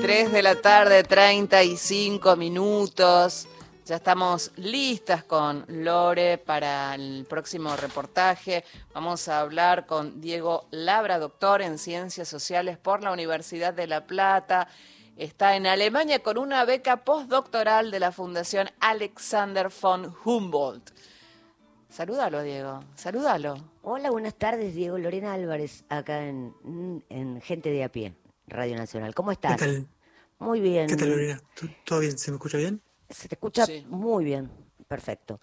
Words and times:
3 0.00 0.30
de 0.30 0.42
la 0.44 0.54
tarde, 0.54 1.02
35 1.02 2.36
minutos. 2.36 3.48
Ya 3.84 3.96
estamos 3.96 4.52
listas 4.54 5.24
con 5.24 5.64
Lore 5.66 6.38
para 6.38 6.94
el 6.94 7.26
próximo 7.28 7.74
reportaje. 7.74 8.64
Vamos 8.94 9.26
a 9.26 9.40
hablar 9.40 9.86
con 9.86 10.20
Diego 10.20 10.68
Labra, 10.70 11.18
doctor 11.18 11.62
en 11.62 11.78
Ciencias 11.78 12.28
Sociales 12.28 12.78
por 12.78 13.02
la 13.02 13.10
Universidad 13.10 13.74
de 13.74 13.88
La 13.88 14.06
Plata. 14.06 14.68
Está 15.16 15.56
en 15.56 15.66
Alemania 15.66 16.22
con 16.22 16.38
una 16.38 16.64
beca 16.64 16.98
postdoctoral 16.98 17.90
de 17.90 17.98
la 17.98 18.12
Fundación 18.12 18.70
Alexander 18.78 19.68
von 19.82 20.14
Humboldt. 20.24 20.92
Salúdalo, 21.88 22.42
Diego. 22.44 22.84
Salúdalo. 22.94 23.56
Hola, 23.82 24.12
buenas 24.12 24.36
tardes, 24.36 24.76
Diego 24.76 24.96
Lorena 24.96 25.32
Álvarez, 25.32 25.84
acá 25.88 26.24
en, 26.24 26.54
en 27.08 27.40
Gente 27.40 27.70
de 27.70 27.82
a 27.82 27.88
pie. 27.88 28.14
Radio 28.48 28.76
Nacional. 28.76 29.14
¿Cómo 29.14 29.32
estás? 29.32 29.56
¿Qué 29.56 29.64
tal? 29.64 29.88
Muy 30.38 30.60
bien. 30.60 30.86
¿Qué 30.86 30.96
tal, 30.96 31.10
Lorena? 31.10 31.42
¿Todo 31.84 32.00
bien? 32.00 32.16
¿Se 32.18 32.30
me 32.30 32.36
escucha 32.36 32.58
bien? 32.58 32.80
Se 33.08 33.28
te 33.28 33.34
escucha 33.34 33.66
muy 33.86 34.24
bien. 34.24 34.50
Perfecto. 34.86 35.40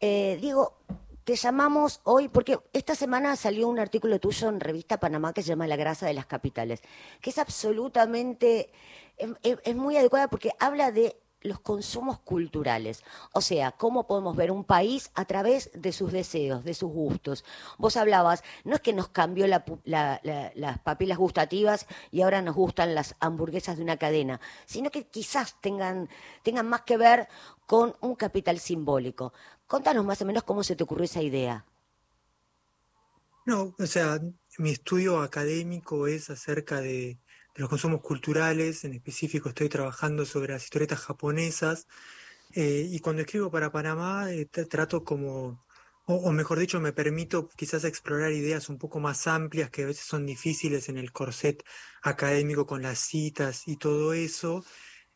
Eh, 0.00 0.38
Diego, 0.40 0.78
te 1.24 1.36
llamamos 1.36 2.00
hoy 2.04 2.28
porque 2.28 2.58
esta 2.72 2.94
semana 2.94 3.36
salió 3.36 3.68
un 3.68 3.78
artículo 3.78 4.18
tuyo 4.18 4.48
en 4.48 4.60
Revista 4.60 4.98
Panamá 4.98 5.34
que 5.34 5.42
se 5.42 5.48
llama 5.48 5.66
La 5.66 5.76
grasa 5.76 6.06
de 6.06 6.14
las 6.14 6.26
capitales, 6.26 6.80
que 7.20 7.30
es 7.30 7.38
absolutamente, 7.38 8.72
es 9.42 9.76
muy 9.76 9.96
adecuada 9.96 10.28
porque 10.28 10.52
habla 10.58 10.90
de 10.90 11.20
los 11.40 11.60
consumos 11.60 12.18
culturales. 12.18 13.02
O 13.32 13.40
sea, 13.40 13.72
cómo 13.72 14.06
podemos 14.06 14.36
ver 14.36 14.50
un 14.50 14.64
país 14.64 15.10
a 15.14 15.24
través 15.24 15.70
de 15.74 15.92
sus 15.92 16.12
deseos, 16.12 16.64
de 16.64 16.74
sus 16.74 16.90
gustos. 16.90 17.44
Vos 17.78 17.96
hablabas, 17.96 18.42
no 18.64 18.74
es 18.74 18.80
que 18.80 18.92
nos 18.92 19.08
cambió 19.08 19.46
las 19.46 20.78
papilas 20.84 21.18
gustativas 21.18 21.86
y 22.10 22.22
ahora 22.22 22.42
nos 22.42 22.54
gustan 22.54 22.94
las 22.94 23.14
hamburguesas 23.20 23.76
de 23.76 23.82
una 23.84 23.96
cadena, 23.96 24.40
sino 24.66 24.90
que 24.90 25.06
quizás 25.06 25.60
tengan, 25.60 26.08
tengan 26.42 26.68
más 26.68 26.82
que 26.82 26.96
ver 26.96 27.28
con 27.66 27.94
un 28.00 28.14
capital 28.16 28.58
simbólico. 28.58 29.32
Contanos 29.66 30.04
más 30.04 30.20
o 30.22 30.24
menos 30.24 30.42
cómo 30.42 30.64
se 30.64 30.76
te 30.76 30.84
ocurrió 30.84 31.04
esa 31.04 31.22
idea. 31.22 31.64
No, 33.44 33.74
o 33.78 33.86
sea, 33.86 34.20
mi 34.58 34.70
estudio 34.70 35.22
académico 35.22 36.06
es 36.06 36.28
acerca 36.28 36.80
de 36.80 37.18
los 37.58 37.68
consumos 37.68 38.00
culturales, 38.00 38.84
en 38.84 38.94
específico 38.94 39.48
estoy 39.48 39.68
trabajando 39.68 40.24
sobre 40.24 40.52
las 40.52 40.64
historietas 40.64 41.00
japonesas, 41.00 41.88
eh, 42.54 42.88
y 42.90 43.00
cuando 43.00 43.22
escribo 43.22 43.50
para 43.50 43.72
Panamá 43.72 44.32
eh, 44.32 44.46
trato 44.46 45.04
como, 45.04 45.66
o, 46.06 46.32
mejor 46.32 46.58
dicho, 46.60 46.80
me 46.80 46.92
permito 46.92 47.48
quizás 47.56 47.84
explorar 47.84 48.32
ideas 48.32 48.68
un 48.68 48.78
poco 48.78 49.00
más 49.00 49.26
amplias 49.26 49.70
que 49.70 49.82
a 49.82 49.86
veces 49.86 50.04
son 50.06 50.24
difíciles 50.24 50.88
en 50.88 50.98
el 50.98 51.12
corset 51.12 51.64
académico 52.02 52.64
con 52.66 52.80
las 52.80 53.00
citas 53.00 53.66
y 53.66 53.76
todo 53.76 54.12
eso, 54.14 54.64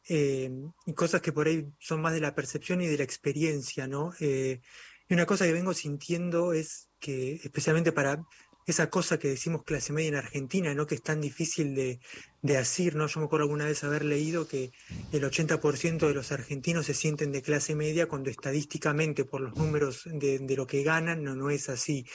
eh, 0.08 0.50
y 0.86 0.94
cosas 0.94 1.22
que 1.22 1.32
por 1.32 1.46
ahí 1.46 1.68
son 1.78 2.02
más 2.02 2.12
de 2.12 2.20
la 2.20 2.34
percepción 2.34 2.82
y 2.82 2.88
de 2.88 2.98
la 2.98 3.04
experiencia, 3.04 3.86
¿no? 3.86 4.12
y 4.20 5.14
una 5.14 5.26
cosa 5.26 5.44
que 5.44 5.52
vengo 5.52 5.74
sintiendo 5.74 6.52
es 6.54 6.88
que, 6.98 7.34
especialmente 7.44 7.92
para 7.92 8.24
esa 8.66 8.90
cosa 8.90 9.18
que 9.18 9.28
decimos 9.28 9.64
clase 9.64 9.92
media 9.92 10.08
en 10.08 10.14
Argentina, 10.16 10.74
¿no? 10.74 10.86
Que 10.86 10.94
es 10.94 11.02
tan 11.02 11.20
difícil 11.20 11.74
de, 11.74 12.00
de 12.42 12.56
decir, 12.56 12.96
¿no? 12.96 13.06
Yo 13.06 13.20
me 13.20 13.26
acuerdo 13.26 13.44
alguna 13.44 13.66
vez 13.66 13.82
haber 13.84 14.04
leído 14.04 14.46
que 14.46 14.72
el 15.12 15.22
80% 15.22 16.06
de 16.06 16.14
los 16.14 16.32
argentinos 16.32 16.86
se 16.86 16.94
sienten 16.94 17.32
de 17.32 17.42
clase 17.42 17.74
media 17.74 18.06
cuando 18.06 18.30
estadísticamente 18.30 19.24
por 19.24 19.40
los 19.40 19.56
números 19.56 20.02
de, 20.06 20.56
lo 20.56 20.66
que 20.66 20.82
ganan 20.82 21.22
no, 21.22 21.34
no 21.34 21.50
es 21.50 21.68
así, 21.68 22.06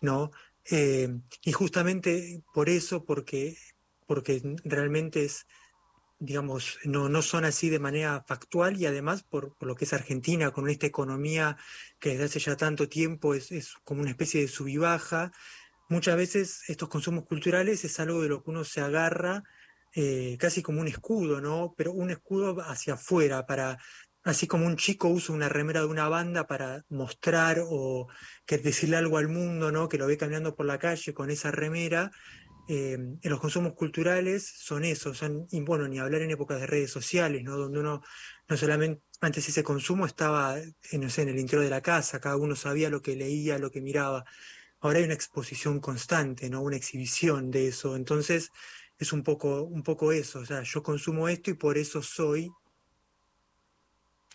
¿no? 0.00 0.32
Eh, 0.70 1.08
y 1.42 1.52
justamente 1.52 2.42
por 2.52 2.68
eso, 2.68 3.04
porque, 3.04 3.56
porque 4.06 4.42
realmente 4.64 5.24
es, 5.24 5.46
digamos, 6.18 6.78
no, 6.84 7.08
no 7.08 7.22
son 7.22 7.44
así 7.44 7.70
de 7.70 7.78
manera 7.78 8.24
factual 8.26 8.76
y 8.76 8.86
además 8.86 9.22
por, 9.22 9.56
por, 9.56 9.68
lo 9.68 9.76
que 9.76 9.84
es 9.84 9.92
Argentina, 9.92 10.50
con 10.50 10.68
esta 10.68 10.86
economía 10.86 11.56
que 12.00 12.10
desde 12.10 12.24
hace 12.24 12.40
ya 12.40 12.56
tanto 12.56 12.88
tiempo 12.88 13.34
es, 13.34 13.52
es 13.52 13.74
como 13.84 14.00
una 14.00 14.10
especie 14.10 14.40
de 14.40 14.48
sub 14.48 14.68
y 14.68 14.76
baja, 14.76 15.32
muchas 15.88 16.16
veces 16.16 16.62
estos 16.68 16.88
consumos 16.88 17.24
culturales 17.26 17.84
es 17.84 17.98
algo 18.00 18.22
de 18.22 18.28
lo 18.28 18.42
que 18.42 18.50
uno 18.50 18.64
se 18.64 18.80
agarra 18.80 19.42
eh, 19.94 20.36
casi 20.38 20.62
como 20.62 20.80
un 20.80 20.88
escudo, 20.88 21.40
¿no? 21.40 21.74
Pero 21.76 21.92
un 21.92 22.10
escudo 22.10 22.60
hacia 22.62 22.94
afuera, 22.94 23.46
para, 23.46 23.78
así 24.22 24.46
como 24.46 24.66
un 24.66 24.76
chico 24.76 25.08
usa 25.08 25.34
una 25.34 25.48
remera 25.48 25.80
de 25.80 25.86
una 25.86 26.08
banda 26.08 26.46
para 26.46 26.84
mostrar 26.90 27.62
o 27.66 28.06
que 28.46 28.58
decirle 28.58 28.96
algo 28.96 29.18
al 29.18 29.28
mundo, 29.28 29.72
¿no? 29.72 29.88
Que 29.88 29.98
lo 29.98 30.06
ve 30.06 30.18
caminando 30.18 30.54
por 30.54 30.66
la 30.66 30.78
calle 30.78 31.14
con 31.14 31.30
esa 31.30 31.50
remera. 31.50 32.10
Eh, 32.68 32.98
los 33.22 33.40
consumos 33.40 33.72
culturales 33.72 34.46
son 34.58 34.84
eso, 34.84 35.14
son, 35.14 35.46
y 35.50 35.60
bueno, 35.62 35.88
ni 35.88 35.98
hablar 35.98 36.20
en 36.20 36.30
épocas 36.30 36.60
de 36.60 36.66
redes 36.66 36.90
sociales, 36.90 37.42
¿no? 37.42 37.56
Donde 37.56 37.80
uno 37.80 38.02
no 38.46 38.56
solamente, 38.58 39.02
antes 39.22 39.48
ese 39.48 39.64
consumo 39.64 40.04
estaba, 40.06 40.56
no 40.92 41.10
sé, 41.10 41.22
en 41.22 41.30
el 41.30 41.38
interior 41.38 41.64
de 41.64 41.70
la 41.70 41.80
casa, 41.80 42.20
cada 42.20 42.36
uno 42.36 42.54
sabía 42.56 42.90
lo 42.90 43.00
que 43.00 43.16
leía, 43.16 43.58
lo 43.58 43.70
que 43.70 43.80
miraba 43.80 44.24
ahora 44.80 44.98
hay 44.98 45.04
una 45.04 45.14
exposición 45.14 45.80
constante, 45.80 46.48
¿no? 46.50 46.62
Una 46.62 46.76
exhibición 46.76 47.50
de 47.50 47.68
eso. 47.68 47.96
Entonces, 47.96 48.50
es 48.98 49.12
un 49.12 49.22
poco, 49.22 49.62
un 49.62 49.82
poco 49.82 50.12
eso. 50.12 50.40
O 50.40 50.46
sea, 50.46 50.62
yo 50.62 50.82
consumo 50.82 51.28
esto 51.28 51.50
y 51.50 51.54
por 51.54 51.78
eso 51.78 52.02
soy 52.02 52.50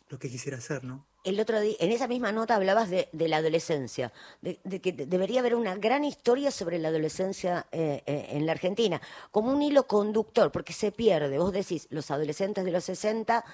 lo 0.09 0.19
que 0.19 0.29
quisiera 0.29 0.57
hacer, 0.57 0.83
¿no? 0.83 1.07
El 1.23 1.39
otro 1.39 1.61
día, 1.61 1.75
en 1.79 1.91
esa 1.91 2.07
misma 2.07 2.33
nota 2.33 2.55
hablabas 2.55 2.89
de, 2.89 3.07
la 3.13 3.37
adolescencia, 3.37 4.11
de, 4.41 4.81
que 4.81 4.91
debería 4.91 5.39
haber 5.39 5.55
una 5.55 5.75
gran 5.75 6.03
historia 6.03 6.51
sobre 6.51 6.79
la 6.79 6.89
adolescencia 6.89 7.65
eh, 7.71 8.03
eh, 8.05 8.27
en 8.31 8.45
la 8.45 8.51
Argentina, 8.51 9.01
como 9.31 9.53
un 9.53 9.61
hilo 9.61 9.87
conductor, 9.87 10.51
porque 10.51 10.73
se 10.73 10.91
pierde. 10.91 11.37
Vos 11.37 11.53
decís 11.53 11.87
los 11.91 12.11
adolescentes 12.11 12.65
de 12.65 12.71
los 12.71 12.83
60 12.83 13.45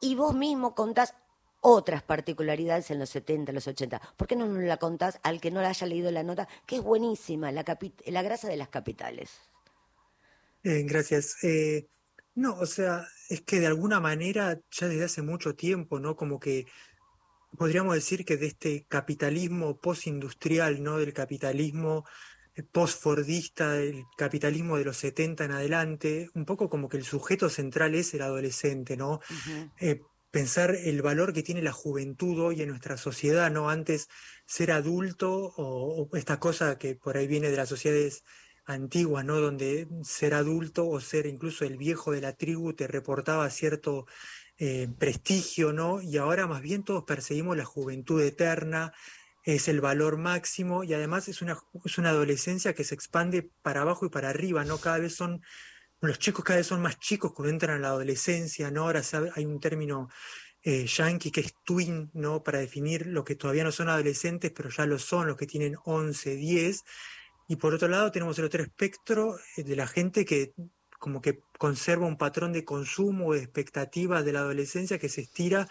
y 0.00 0.14
vos 0.14 0.34
mismo 0.34 0.74
contás 0.74 1.14
otras 1.66 2.02
particularidades 2.02 2.90
en 2.90 2.98
los 2.98 3.08
70, 3.08 3.50
los 3.52 3.66
80. 3.66 3.98
¿Por 4.18 4.28
qué 4.28 4.36
no 4.36 4.46
nos 4.46 4.62
la 4.62 4.76
contás 4.76 5.18
al 5.22 5.40
que 5.40 5.50
no 5.50 5.62
la 5.62 5.70
haya 5.70 5.86
leído 5.86 6.10
la 6.10 6.22
nota? 6.22 6.46
Que 6.66 6.76
es 6.76 6.82
buenísima, 6.82 7.50
la, 7.52 7.64
la 8.06 8.22
grasa 8.22 8.48
de 8.48 8.56
las 8.58 8.68
capitales. 8.68 9.30
Eh, 10.62 10.82
gracias. 10.84 11.42
Eh, 11.42 11.88
no, 12.34 12.54
o 12.56 12.66
sea, 12.66 13.06
es 13.30 13.40
que 13.40 13.60
de 13.60 13.66
alguna 13.66 13.98
manera 13.98 14.60
ya 14.70 14.88
desde 14.88 15.04
hace 15.04 15.22
mucho 15.22 15.54
tiempo, 15.54 15.98
¿no? 15.98 16.16
Como 16.16 16.38
que 16.38 16.66
podríamos 17.56 17.94
decir 17.94 18.26
que 18.26 18.36
de 18.36 18.48
este 18.48 18.84
capitalismo 18.86 19.78
postindustrial, 19.78 20.82
¿no? 20.82 20.98
Del 20.98 21.14
capitalismo 21.14 22.04
eh, 22.56 22.62
postfordista, 22.62 23.72
del 23.72 24.04
capitalismo 24.18 24.76
de 24.76 24.84
los 24.84 24.98
70 24.98 25.46
en 25.46 25.52
adelante, 25.52 26.28
un 26.34 26.44
poco 26.44 26.68
como 26.68 26.90
que 26.90 26.98
el 26.98 27.04
sujeto 27.04 27.48
central 27.48 27.94
es 27.94 28.12
el 28.12 28.20
adolescente, 28.20 28.98
¿no? 28.98 29.20
Pensar 30.34 30.74
el 30.74 31.00
valor 31.00 31.32
que 31.32 31.44
tiene 31.44 31.62
la 31.62 31.70
juventud 31.70 32.40
hoy 32.40 32.60
en 32.60 32.68
nuestra 32.68 32.96
sociedad, 32.96 33.52
¿no? 33.52 33.70
Antes 33.70 34.08
ser 34.46 34.72
adulto 34.72 35.54
o, 35.56 36.08
esta 36.16 36.40
cosa 36.40 36.76
que 36.76 36.96
por 36.96 37.16
ahí 37.16 37.28
viene 37.28 37.50
de 37.52 37.56
las 37.56 37.68
sociedades 37.68 38.24
antiguas, 38.64 39.24
¿no? 39.24 39.38
Donde 39.38 39.86
ser 40.02 40.34
adulto 40.34 40.88
o 40.88 41.00
ser 41.00 41.26
incluso 41.26 41.64
el 41.64 41.76
viejo 41.76 42.10
de 42.10 42.20
la 42.20 42.32
tribu 42.32 42.72
te 42.72 42.88
reportaba 42.88 43.48
cierto 43.48 44.06
eh, 44.58 44.88
prestigio, 44.98 45.72
¿no? 45.72 46.02
Y 46.02 46.16
ahora 46.16 46.48
más 46.48 46.62
bien 46.62 46.82
todos 46.82 47.04
perseguimos 47.04 47.56
la 47.56 47.64
juventud 47.64 48.20
eterna, 48.20 48.92
es 49.44 49.68
el 49.68 49.80
valor 49.80 50.16
máximo 50.16 50.82
y 50.82 50.94
además 50.94 51.28
es 51.28 51.42
una, 51.42 51.58
es 51.84 51.96
una 51.96 52.10
adolescencia 52.10 52.74
que 52.74 52.82
se 52.82 52.96
expande 52.96 53.52
para 53.62 53.82
abajo 53.82 54.04
y 54.04 54.08
para 54.08 54.30
arriba, 54.30 54.64
¿no? 54.64 54.78
Cada 54.78 54.98
vez 54.98 55.14
son 55.14 55.42
los 56.06 56.18
chicos 56.18 56.44
cada 56.44 56.58
vez 56.58 56.66
son 56.66 56.82
más 56.82 56.98
chicos 56.98 57.32
cuando 57.32 57.50
entran 57.52 57.78
a 57.78 57.80
la 57.80 57.88
adolescencia, 57.88 58.70
¿no? 58.70 58.82
Ahora 58.82 59.02
hay 59.34 59.46
un 59.46 59.60
término 59.60 60.08
eh, 60.62 60.86
yankee 60.86 61.30
que 61.30 61.40
es 61.40 61.54
twin, 61.64 62.10
¿no? 62.14 62.42
Para 62.42 62.58
definir 62.58 63.06
lo 63.06 63.24
que 63.24 63.36
todavía 63.36 63.64
no 63.64 63.72
son 63.72 63.88
adolescentes, 63.88 64.52
pero 64.54 64.70
ya 64.70 64.86
lo 64.86 64.98
son, 64.98 65.26
los 65.26 65.36
que 65.36 65.46
tienen 65.46 65.76
11, 65.84 66.36
10. 66.36 66.84
Y 67.48 67.56
por 67.56 67.74
otro 67.74 67.88
lado 67.88 68.10
tenemos 68.10 68.38
el 68.38 68.46
otro 68.46 68.62
espectro 68.62 69.38
eh, 69.56 69.62
de 69.62 69.76
la 69.76 69.86
gente 69.86 70.24
que 70.24 70.54
como 70.98 71.20
que 71.20 71.40
conserva 71.58 72.06
un 72.06 72.16
patrón 72.16 72.52
de 72.52 72.64
consumo, 72.64 73.34
de 73.34 73.40
expectativas 73.40 74.24
de 74.24 74.32
la 74.32 74.40
adolescencia 74.40 74.98
que 74.98 75.10
se 75.10 75.20
estira, 75.20 75.68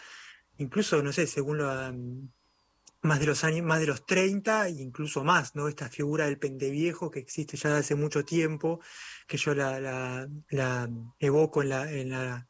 incluso, 0.57 1.01
no 1.01 1.11
sé, 1.11 1.25
según 1.25 1.57
la, 1.57 1.91
más 3.03 3.19
de 3.19 3.25
los 3.25 3.43
años, 3.43 3.65
más 3.65 3.79
de 3.81 3.87
los 3.87 4.05
30 4.05 4.67
e 4.67 4.71
incluso 4.71 5.23
más, 5.23 5.55
¿no? 5.55 5.67
Esta 5.67 5.89
figura 5.89 6.25
del 6.25 6.39
pendeviejo 6.39 7.11
que 7.11 7.19
existe 7.19 7.57
ya 7.57 7.77
hace 7.77 7.95
mucho 7.95 8.23
tiempo, 8.23 8.79
que 9.27 9.37
yo 9.37 9.53
la, 9.53 10.27
evoco 11.19 11.61
en 11.61 11.69
la, 11.69 11.91
en 11.91 12.09
la, 12.09 12.47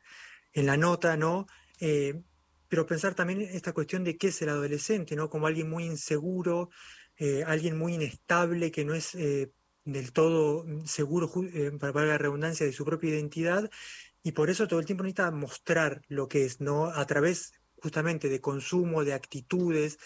en 0.53 0.65
la 0.67 0.77
nota, 0.77 1.17
¿no? 1.17 1.47
Eh, 1.79 2.21
pero 2.67 2.85
pensar 2.85 3.15
también 3.15 3.41
esta 3.41 3.73
cuestión 3.73 4.03
de 4.03 4.15
qué 4.15 4.27
es 4.27 4.41
el 4.44 4.50
adolescente, 4.50 5.15
¿no? 5.15 5.29
Como 5.29 5.47
alguien 5.47 5.69
muy 5.69 5.85
inseguro, 5.85 6.69
eh, 7.17 7.44
alguien 7.45 7.77
muy 7.77 7.95
inestable, 7.95 8.71
que 8.71 8.85
no 8.85 8.94
es 8.94 9.15
eh, 9.15 9.51
del 9.85 10.13
todo 10.13 10.65
seguro, 10.85 11.31
para 11.79 12.05
la 12.05 12.17
redundancia, 12.19 12.65
de 12.65 12.73
su 12.73 12.85
propia 12.85 13.09
identidad, 13.09 13.69
y 14.21 14.33
por 14.33 14.51
eso 14.51 14.67
todo 14.67 14.79
el 14.79 14.85
tiempo 14.85 15.03
necesita 15.03 15.31
mostrar 15.31 16.03
lo 16.09 16.27
que 16.27 16.45
es, 16.45 16.61
¿no? 16.61 16.85
A 16.85 17.05
través 17.07 17.53
justamente 17.81 18.29
de 18.29 18.39
consumo, 18.39 19.03
de 19.03 19.13
actitudes, 19.13 19.97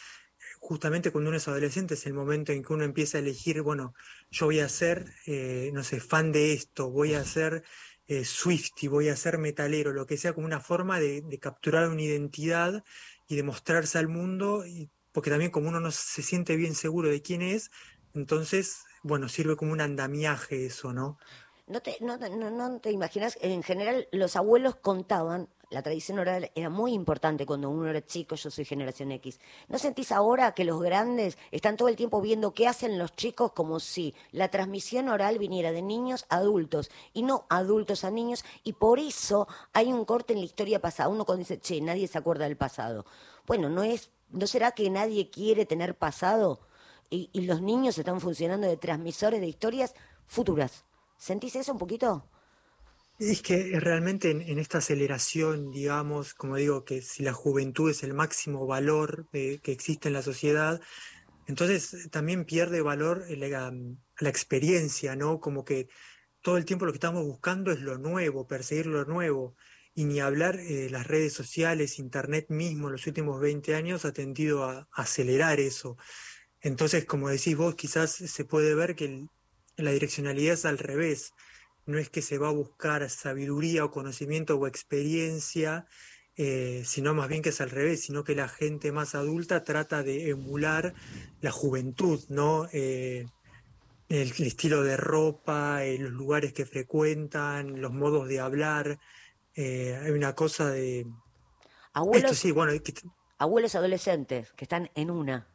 justamente 0.60 1.12
cuando 1.12 1.30
uno 1.30 1.38
es 1.38 1.48
adolescente 1.48 1.94
es 1.94 2.06
el 2.06 2.14
momento 2.14 2.52
en 2.52 2.64
que 2.64 2.74
uno 2.74 2.84
empieza 2.84 3.18
a 3.18 3.22
elegir, 3.22 3.62
bueno, 3.62 3.94
yo 4.32 4.48
voy 4.48 4.60
a 4.60 4.70
ser, 4.70 5.06
eh, 5.26 5.72
no 5.74 5.84
sé, 5.84 6.00
fan 6.00 6.32
de 6.32 6.54
esto, 6.54 6.90
voy 6.90 7.14
a 7.14 7.24
ser 7.24 7.64
eh, 8.08 8.26
Swifty, 8.26 8.88
voy 8.88 9.10
a 9.10 9.16
ser 9.16 9.38
metalero, 9.38 9.94
lo 9.94 10.06
que 10.06 10.18
sea 10.18 10.34
como 10.34 10.48
una 10.48 10.60
forma 10.60 11.00
de, 11.00 11.24
capturar 11.42 11.90
una 11.90 12.02
identidad 12.02 12.84
y 13.28 13.36
de 13.36 13.44
mostrarse 13.44 13.98
al 13.98 14.08
mundo, 14.08 14.66
y, 14.66 14.90
porque 15.12 15.30
también 15.30 15.52
como 15.52 15.70
uno 15.70 15.80
no 15.80 15.92
se 15.92 16.22
siente 16.22 16.56
bien 16.56 16.76
seguro 16.76 17.10
de 17.10 17.22
quién 17.22 17.42
es, 17.42 17.72
entonces, 18.14 18.84
bueno, 19.04 19.30
sirve 19.30 19.56
como 19.56 19.74
un 19.74 19.82
andamiaje 19.82 20.66
eso, 20.66 20.94
¿no? 20.94 21.18
No 21.68 21.82
te, 21.82 21.98
no, 22.00 22.18
no, 22.18 22.80
te 22.80 22.92
imaginas, 22.92 23.38
en 23.42 23.62
general 23.62 24.08
los 24.12 24.38
abuelos 24.38 24.76
contaban 24.76 25.50
la 25.70 25.82
tradición 25.82 26.18
oral 26.20 26.50
era 26.56 26.70
muy 26.70 26.94
importante 26.94 27.46
cuando 27.46 27.70
uno 27.70 27.90
era 27.90 28.06
chico, 28.06 28.36
yo 28.36 28.50
soy 28.50 28.64
generación 28.64 29.12
X. 29.12 29.40
¿No 29.68 29.78
sentís 29.78 30.14
ahora 30.14 30.54
que 30.54 30.64
los 30.64 30.82
grandes 30.82 31.38
están 31.52 31.76
todo 31.76 31.90
el 31.90 31.98
tiempo 31.98 32.22
viendo 32.22 32.54
qué 32.54 32.68
hacen 32.68 32.98
los 32.98 33.14
chicos 33.16 33.52
como 33.52 33.82
si 33.82 34.16
la 34.32 34.48
transmisión 34.48 35.10
oral 35.10 35.38
viniera 35.40 35.74
de 35.74 35.82
niños 35.82 36.26
a 36.30 36.38
adultos 36.38 36.90
y 37.12 37.24
no 37.24 37.46
adultos 37.50 38.06
a 38.06 38.12
niños? 38.12 38.46
Y 38.64 38.74
por 38.74 39.00
eso 39.00 39.48
hay 39.74 39.92
un 39.92 40.06
corte 40.06 40.32
en 40.32 40.40
la 40.40 40.46
historia 40.46 40.80
pasada. 40.80 41.10
Uno 41.10 41.26
cuando 41.26 41.40
dice, 41.40 41.60
che, 41.60 41.82
nadie 41.82 42.08
se 42.08 42.18
acuerda 42.18 42.46
del 42.46 42.56
pasado. 42.56 43.06
Bueno, 43.46 43.70
¿no, 43.70 43.84
es, 43.84 44.12
¿no 44.30 44.48
será 44.48 44.72
que 44.72 44.90
nadie 44.90 45.30
quiere 45.30 45.66
tener 45.66 45.98
pasado? 45.98 46.62
Y, 47.10 47.30
y 47.34 47.42
los 47.42 47.62
niños 47.62 47.98
están 47.98 48.22
funcionando 48.22 48.68
de 48.68 48.78
transmisores 48.78 49.42
de 49.42 49.48
historias 49.48 49.94
futuras. 50.28 50.87
¿Sentís 51.18 51.56
eso 51.56 51.72
un 51.72 51.80
poquito? 51.80 52.30
Es 53.20 53.42
que 53.42 53.80
realmente 53.80 54.30
en, 54.30 54.60
esta 54.60 54.78
aceleración, 54.78 55.72
digamos, 55.72 56.36
como 56.36 56.56
digo, 56.56 56.86
que 56.86 57.02
si 57.02 57.24
la 57.24 57.34
juventud 57.34 57.90
es 57.90 58.04
el 58.04 58.14
máximo 58.14 58.68
valor 58.68 59.28
que 59.32 59.60
existe 59.66 60.10
en 60.10 60.14
la 60.14 60.22
sociedad, 60.22 60.80
entonces 61.48 62.10
también 62.12 62.46
pierde 62.46 62.82
valor 62.82 63.26
la, 63.30 63.74
la, 64.20 64.30
experiencia, 64.30 65.16
¿no? 65.16 65.40
Como 65.40 65.66
que 65.66 65.88
todo 66.42 66.58
el 66.58 66.66
tiempo 66.66 66.86
lo 66.86 66.92
que 66.92 66.98
estamos 66.98 67.24
buscando 67.24 67.72
es 67.72 67.80
lo 67.80 67.98
nuevo, 67.98 68.48
perseguir 68.48 68.86
lo 68.86 69.06
nuevo. 69.06 69.56
Y 69.96 70.06
ni 70.06 70.20
hablar 70.20 70.58
de 70.58 70.90
las 70.92 71.08
redes 71.08 71.34
sociales, 71.34 71.98
Internet 71.98 72.48
mismo, 72.50 72.88
en 72.88 72.94
los 72.94 73.08
últimos 73.08 73.42
20 73.42 73.74
años 73.76 74.06
ha 74.06 74.14
tendido 74.14 74.64
a, 74.66 74.88
acelerar 74.92 75.60
eso. 75.60 75.98
Entonces, 76.62 77.06
como 77.06 77.30
decís 77.30 77.58
vos, 77.58 77.76
quizás 77.76 78.12
se 78.12 78.46
puede 78.46 78.76
ver 78.76 78.96
que 78.96 79.28
la 79.78 79.92
direccionalidad 79.92 80.56
es 80.56 80.66
al 80.66 80.78
revés 80.78 81.34
no 81.88 81.98
es 81.98 82.10
que 82.10 82.22
se 82.22 82.38
va 82.38 82.50
a 82.50 82.52
buscar 82.52 83.10
sabiduría 83.10 83.86
o 83.86 83.92
conocimiento 83.92 84.58
o 84.58 84.68
experiencia, 84.68 85.88
eh, 86.36 86.84
sino 86.86 87.14
más 87.16 87.30
bien 87.30 87.42
que 87.42 87.50
es 87.50 87.62
al 87.62 87.72
revés, 87.72 88.04
sino 88.04 88.24
que 88.24 88.36
la 88.36 88.50
gente 88.50 88.92
más 88.92 89.16
adulta 89.16 89.64
trata 89.64 90.04
de 90.04 90.30
emular 90.30 90.94
la 91.42 91.52
juventud, 91.52 92.22
¿no? 92.30 92.68
Eh, 92.74 93.26
el, 94.10 94.32
estilo 94.32 94.84
de 94.84 94.98
ropa, 94.98 95.86
eh, 95.86 95.98
los 95.98 96.12
lugares 96.12 96.54
que 96.54 96.66
frecuentan, 96.66 97.82
los 97.82 97.94
modos 97.94 98.28
de 98.28 98.42
hablar. 98.42 99.00
hay 99.56 100.12
una 100.12 100.36
cosa 100.36 100.70
de... 100.70 101.08
Abuelos, 101.94 102.46
abuelos 103.40 103.76
adolescentes 103.76 104.52
que 104.54 104.66
están 104.66 104.92
en 104.94 105.10
una. 105.10 105.48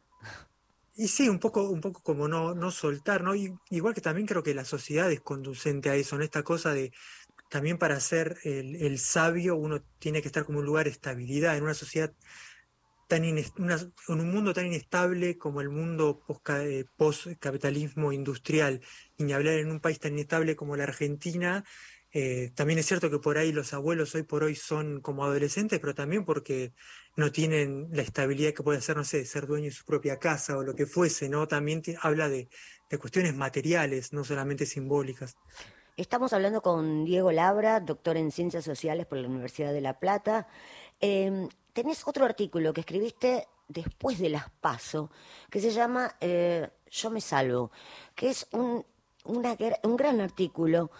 Y 0.95 1.07
sí, 1.07 1.27
un 1.27 1.39
poco, 1.39 1.69
un 1.69 1.81
poco 1.81 2.01
como 2.03 2.27
no, 2.27 2.53
no 2.53 2.69
soltar, 2.69 3.23
¿no? 3.23 3.33
igual 3.35 3.95
que 3.95 4.01
también 4.01 4.27
creo 4.27 4.43
que 4.43 4.53
la 4.53 4.63
sociedad 4.63 5.11
es 5.11 5.21
conducente 5.21 5.89
a 5.89 5.95
eso, 5.95 6.15
en 6.15 6.21
esta 6.21 6.43
cosa 6.43 6.71
de 6.71 6.91
también 7.49 7.77
para 7.77 7.99
ser 7.99 8.37
el, 8.43 8.97
sabio 8.99 9.55
uno 9.55 9.83
tiene 9.99 10.21
que 10.21 10.27
estar 10.27 10.45
como 10.45 10.59
un 10.59 10.65
lugar 10.65 10.85
de 10.85 10.91
estabilidad, 10.91 11.57
en 11.57 11.63
una 11.63 11.73
sociedad 11.73 12.13
tan 13.07 13.23
en 13.25 13.43
un 14.07 14.31
mundo 14.31 14.53
tan 14.53 14.65
inestable 14.65 15.37
como 15.37 15.61
el 15.61 15.69
mundo 15.69 16.23
eh, 16.49 16.85
post-capitalismo 16.97 18.11
industrial, 18.11 18.81
y 19.17 19.23
ni 19.23 19.33
hablar 19.33 19.55
en 19.55 19.71
un 19.71 19.79
país 19.79 19.99
tan 19.99 20.13
inestable 20.13 20.55
como 20.55 20.75
la 20.75 20.85
Argentina, 20.85 21.63
eh, 22.11 22.51
también 22.55 22.79
es 22.79 22.85
cierto 22.85 23.09
que 23.09 23.19
por 23.19 23.37
ahí 23.39 23.51
los 23.51 23.73
abuelos 23.73 24.13
hoy 24.13 24.23
por 24.23 24.43
hoy 24.43 24.55
son 24.55 25.01
como 25.01 25.25
adolescentes, 25.25 25.79
pero 25.79 25.95
también 25.95 26.25
porque 26.25 26.73
no 27.15 27.31
tienen 27.31 27.89
la 27.91 28.01
estabilidad 28.01 28.53
que 28.53 28.63
puede 28.63 28.79
hacer, 28.79 28.97
no 28.97 29.03
sé, 29.03 29.25
ser 29.25 29.45
dueño 29.45 29.65
de 29.65 29.71
su 29.71 29.85
propia 29.85 30.17
casa 30.17 30.57
o 30.57 30.63
lo 30.63 30.73
que 30.75 30.85
fuese, 30.85 31.29
¿no? 31.29 31.47
También 31.47 31.83
habla 32.01 32.29
de, 32.29 32.49
cuestiones 32.99 33.35
materiales, 33.35 34.13
no 34.13 34.23
solamente 34.23 34.67
simbólicas. 34.67 35.35
Estamos 35.97 36.31
hablando 36.31 36.61
con 36.61 37.05
Diego 37.05 37.31
Labra, 37.31 37.79
doctor 37.79 38.17
en 38.17 38.31
Ciencias 38.31 38.63
Sociales 38.63 39.07
por 39.07 39.17
la 39.17 39.27
Universidad 39.27 39.73
de 39.73 39.81
La 39.81 39.97
Plata. 39.97 40.47
Em, 40.99 41.49
tenés 41.73 42.07
otro 42.07 42.23
artículo 42.23 42.71
que 42.71 42.81
escribiste 42.81 43.47
después 43.67 44.19
de 44.19 44.29
las 44.29 44.47
PASO, 44.61 45.09
que 45.49 45.59
se 45.59 45.71
llama 45.71 46.15
eh, 46.21 46.69
Yo 46.91 47.09
me 47.09 47.19
salvo, 47.19 47.71
que 48.13 48.29
es 48.29 48.47
un, 48.51 48.85
un 49.23 49.97
gran 49.97 50.21
artículo 50.21 50.91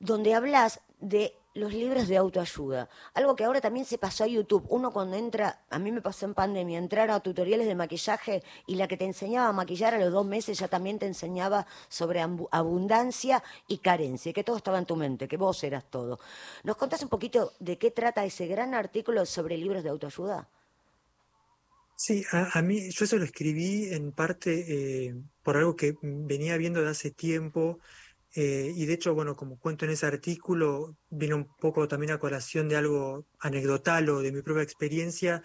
donde 0.00 0.34
hablas 0.34 0.80
de 0.98 1.32
los 1.56 1.72
libros 1.72 2.06
de 2.06 2.16
autoayuda, 2.18 2.88
algo 3.14 3.34
que 3.34 3.44
ahora 3.44 3.60
también 3.60 3.86
se 3.86 3.98
pasó 3.98 4.24
a 4.24 4.26
YouTube. 4.26 4.66
Uno 4.68 4.92
cuando 4.92 5.16
entra, 5.16 5.64
a 5.70 5.78
mí 5.78 5.90
me 5.90 6.02
pasó 6.02 6.26
en 6.26 6.34
pandemia, 6.34 6.78
entrar 6.78 7.10
a 7.10 7.20
tutoriales 7.20 7.66
de 7.66 7.74
maquillaje 7.74 8.42
y 8.66 8.76
la 8.76 8.86
que 8.86 8.96
te 8.96 9.04
enseñaba 9.04 9.48
a 9.48 9.52
maquillar 9.52 9.94
a 9.94 9.98
los 9.98 10.12
dos 10.12 10.26
meses 10.26 10.58
ya 10.58 10.68
también 10.68 10.98
te 10.98 11.06
enseñaba 11.06 11.66
sobre 11.88 12.20
abundancia 12.20 13.42
y 13.66 13.78
carencia, 13.78 14.32
que 14.32 14.44
todo 14.44 14.58
estaba 14.58 14.78
en 14.78 14.86
tu 14.86 14.96
mente, 14.96 15.28
que 15.28 15.38
vos 15.38 15.64
eras 15.64 15.84
todo. 15.90 16.20
¿Nos 16.62 16.76
contás 16.76 17.02
un 17.02 17.08
poquito 17.08 17.54
de 17.58 17.78
qué 17.78 17.90
trata 17.90 18.24
ese 18.24 18.46
gran 18.46 18.74
artículo 18.74 19.24
sobre 19.24 19.56
libros 19.56 19.82
de 19.82 19.90
autoayuda? 19.90 20.48
Sí, 21.98 22.22
a, 22.30 22.60
mí 22.60 22.90
yo 22.90 23.06
eso 23.06 23.16
lo 23.16 23.24
escribí 23.24 23.88
en 23.94 24.12
parte 24.12 25.06
eh, 25.08 25.14
por 25.42 25.56
algo 25.56 25.74
que 25.74 25.94
venía 26.02 26.58
viendo 26.58 26.82
de 26.82 26.90
hace 26.90 27.10
tiempo 27.10 27.78
eh, 28.38 28.70
y 28.76 28.84
de 28.84 28.92
hecho, 28.92 29.14
bueno, 29.14 29.34
como 29.34 29.58
cuento 29.58 29.86
en 29.86 29.92
ese 29.92 30.04
artículo, 30.04 30.98
viene 31.08 31.34
un 31.34 31.46
poco 31.56 31.88
también 31.88 32.12
a 32.12 32.18
colación 32.18 32.68
de 32.68 32.76
algo 32.76 33.26
anecdotal 33.40 34.10
o 34.10 34.20
de 34.20 34.30
mi 34.30 34.42
propia 34.42 34.62
experiencia. 34.62 35.42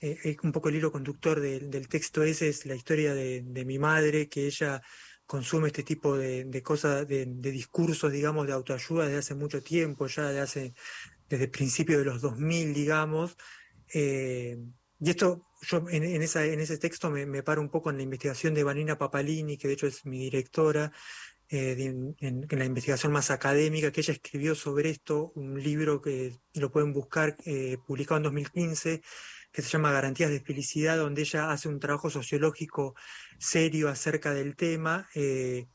Eh, 0.00 0.36
un 0.42 0.50
poco 0.50 0.68
el 0.68 0.74
hilo 0.74 0.90
conductor 0.90 1.38
del 1.40 1.88
texto 1.88 2.24
ese 2.24 2.48
es 2.48 2.66
la 2.66 2.74
historia 2.74 3.14
de, 3.14 3.64
mi 3.64 3.78
madre, 3.78 4.28
que 4.28 4.46
ella 4.46 4.82
consume 5.24 5.68
este 5.68 5.84
tipo 5.84 6.16
de, 6.18 6.62
cosas, 6.64 7.06
de, 7.06 7.26
discursos, 7.26 8.10
digamos, 8.10 8.48
de 8.48 8.54
autoayuda 8.54 9.04
desde 9.04 9.18
hace 9.18 9.34
mucho 9.36 9.62
tiempo, 9.62 10.08
ya 10.08 10.30
de 10.30 10.40
hace, 10.40 10.74
desde 11.28 11.46
principios 11.46 12.00
de 12.00 12.06
los 12.06 12.20
2000, 12.22 12.74
digamos. 12.74 13.36
Eh, 13.94 14.58
y 14.98 15.10
esto, 15.10 15.46
yo 15.60 15.84
en, 15.90 16.22
esa, 16.22 16.44
en 16.44 16.58
ese 16.58 16.76
texto 16.78 17.08
me, 17.08 17.24
me, 17.24 17.44
paro 17.44 17.60
un 17.60 17.70
poco 17.70 17.90
en 17.90 17.98
la 17.98 18.02
investigación 18.02 18.52
de 18.52 18.64
Vanina 18.64 18.98
Papalini, 18.98 19.56
que 19.56 19.68
de 19.68 19.74
hecho 19.74 19.86
es 19.86 20.04
mi 20.04 20.18
directora, 20.18 20.92
eh, 21.54 21.76
en, 22.20 22.46
la 22.48 22.64
investigación 22.64 23.12
más 23.12 23.30
académica, 23.30 23.92
que 23.92 24.00
ella 24.00 24.14
escribió 24.14 24.54
sobre 24.54 24.88
esto, 24.88 25.32
un 25.34 25.62
libro 25.62 26.00
que 26.00 26.32
lo 26.54 26.72
pueden 26.72 26.94
buscar, 26.94 27.36
eh, 27.44 27.76
publicado 27.86 28.16
en 28.16 28.22
2015, 28.22 29.02
que 29.52 29.60
se 29.60 29.68
llama 29.68 29.92
Garantías 29.92 30.30
de 30.30 30.40
Felicidad, 30.40 30.96
donde 30.96 31.20
ella 31.20 31.52
hace 31.52 31.68
un 31.68 31.78
trabajo 31.78 32.08
sociológico 32.08 32.94
serio 33.38 33.90
acerca 33.90 34.32
del 34.32 34.56
tema, 34.56 35.10
eh, 35.14 35.66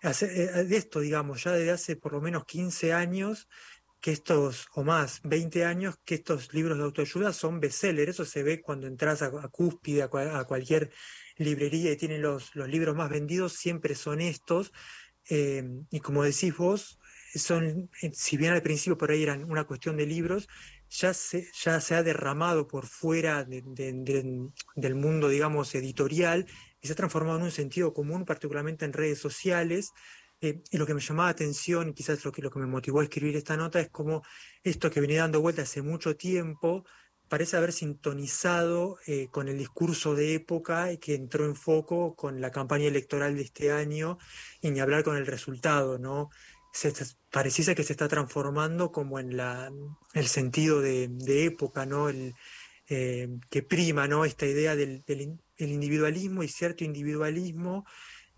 de 0.00 0.76
esto, 0.76 1.00
digamos, 1.00 1.44
ya 1.44 1.52
desde 1.52 1.70
hace 1.70 1.96
por 1.96 2.12
lo 2.12 2.22
menos 2.22 2.46
15 2.46 2.94
años, 2.94 3.46
que 4.00 4.12
estos, 4.12 4.68
o 4.72 4.84
más, 4.84 5.20
20 5.24 5.66
años, 5.66 5.96
que 6.02 6.14
estos 6.14 6.54
libros 6.54 6.78
de 6.78 6.84
autoayuda 6.84 7.34
son 7.34 7.60
bestsellers. 7.60 8.10
Eso 8.10 8.24
se 8.24 8.42
ve 8.42 8.62
cuando 8.62 8.86
entras 8.86 9.20
a, 9.20 9.30
Cúspide, 9.48 10.02
a, 10.02 10.06
a, 10.38 10.44
cualquier 10.44 10.92
librería 11.36 11.92
y 11.92 11.96
tienen 11.96 12.22
los, 12.22 12.54
los 12.54 12.68
libros 12.68 12.94
más 12.96 13.10
vendidos, 13.10 13.54
siempre 13.54 13.94
son 13.94 14.20
estos. 14.20 14.72
Eh, 15.28 15.64
y 15.90 16.00
como 16.00 16.22
decís 16.22 16.56
vos, 16.56 16.98
son, 17.34 17.90
eh, 18.02 18.10
si 18.14 18.36
bien 18.36 18.52
al 18.52 18.62
principio 18.62 18.96
por 18.96 19.10
ahí 19.10 19.22
eran 19.22 19.44
una 19.50 19.64
cuestión 19.64 19.96
de 19.96 20.06
libros, 20.06 20.48
ya 20.88 21.12
se, 21.14 21.48
ya 21.62 21.80
se 21.80 21.94
ha 21.94 22.02
derramado 22.02 22.68
por 22.68 22.86
fuera 22.86 23.44
del 23.44 24.94
mundo, 24.94 25.28
digamos, 25.28 25.74
editorial 25.74 26.46
y 26.80 26.86
se 26.86 26.92
ha 26.92 26.96
transformado 26.96 27.38
en 27.38 27.44
un 27.44 27.50
sentido 27.50 27.92
común, 27.92 28.24
particularmente 28.24 28.84
en 28.84 28.92
redes 28.92 29.18
sociales. 29.18 29.90
Eh, 30.40 30.62
y 30.70 30.76
lo 30.76 30.86
que 30.86 30.94
me 30.94 31.00
llamaba 31.00 31.28
la 31.28 31.32
atención, 31.32 31.94
quizás 31.94 32.24
lo 32.24 32.30
que, 32.30 32.42
lo 32.42 32.50
que 32.50 32.58
me 32.58 32.66
motivó 32.66 33.00
a 33.00 33.04
escribir 33.04 33.36
esta 33.36 33.56
nota, 33.56 33.80
es 33.80 33.88
como 33.90 34.22
esto 34.62 34.90
que 34.90 35.00
venía 35.00 35.22
dando 35.22 35.40
vuelta 35.40 35.62
hace 35.62 35.82
mucho 35.82 36.16
tiempo, 36.16 36.84
parece 37.28 37.56
haber 37.56 37.72
sintonizado 37.72 38.98
eh, 39.06 39.28
con 39.30 39.48
el 39.48 39.58
discurso 39.58 40.14
de 40.14 40.34
época 40.34 40.96
que 40.96 41.14
entró 41.14 41.44
en 41.44 41.56
foco 41.56 42.14
con 42.14 42.40
la 42.40 42.50
campaña 42.50 42.86
electoral 42.86 43.36
de 43.36 43.42
este 43.42 43.72
año 43.72 44.18
y 44.60 44.70
ni 44.70 44.80
hablar 44.80 45.02
con 45.02 45.16
el 45.16 45.26
resultado, 45.26 45.98
¿no? 45.98 46.30
Se, 46.72 46.92
pareciese 47.30 47.74
que 47.74 47.82
se 47.82 47.94
está 47.94 48.06
transformando 48.06 48.92
como 48.92 49.18
en 49.18 49.36
la, 49.36 49.72
el 50.14 50.26
sentido 50.26 50.80
de, 50.80 51.08
época, 51.46 51.86
¿no? 51.86 52.08
El, 52.08 52.34
eh, 52.88 53.28
que 53.50 53.62
prima, 53.62 54.06
¿no? 54.06 54.24
Esta 54.24 54.46
idea 54.46 54.76
del, 54.76 55.02
individualismo 55.58 56.42
y 56.42 56.48
cierto 56.48 56.84
individualismo. 56.84 57.86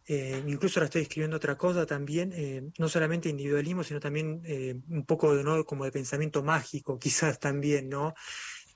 Eh, 0.06 0.42
incluso 0.46 0.80
ahora 0.80 0.86
estoy 0.86 1.02
escribiendo 1.02 1.36
otra 1.36 1.58
cosa 1.58 1.84
también, 1.84 2.72
no 2.78 2.88
solamente 2.88 3.28
individualismo, 3.28 3.84
sino 3.84 4.00
también 4.00 4.40
un 4.88 5.04
poco 5.04 5.34
¿no? 5.34 5.64
como 5.64 5.84
de 5.84 5.92
pensamiento 5.92 6.42
mágico, 6.42 6.98
quizás 6.98 7.38
también, 7.38 7.90
¿no? 7.90 8.14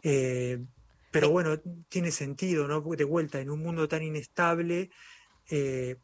Eh, 0.03 0.59
pero 1.11 1.31
bueno, 1.31 1.61
tiene 1.89 2.11
sentido, 2.11 2.67
¿no? 2.67 2.81
De 2.81 3.05
vuelta, 3.05 3.41
en 3.41 3.51
un 3.51 3.61
mundo 3.61 3.87
tan 3.89 4.03
inestable, 4.03 4.91
eh, 5.51 5.97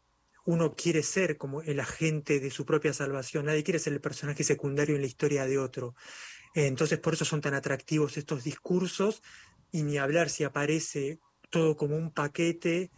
uno 0.45 0.75
quiere 0.75 1.03
ser 1.03 1.37
como 1.37 1.63
el 1.63 1.81
agente 1.81 2.41
de 2.41 2.51
su 2.51 2.65
propia 2.65 2.93
salvación, 2.93 3.47
nadie 3.47 3.65
quiere 3.65 3.79
ser 3.79 3.93
el 3.93 4.01
personaje 4.01 4.45
secundario 4.45 4.95
en 4.97 5.03
la 5.03 5.07
historia 5.07 5.47
de 5.47 5.59
otro. 5.59 5.95
entonces 6.55 6.99
por 6.99 7.15
eso 7.15 7.25
son 7.25 7.41
tan 7.41 7.55
atractivos 7.55 8.17
estos 8.17 8.45
discursos 8.45 9.23
y 9.71 9.83
ni 9.83 9.99
hablar 9.99 10.31
si 10.31 10.45
aparece 10.45 11.21
todo 11.51 11.77
como 11.77 11.97
un 11.97 12.11
paquete 12.11 12.91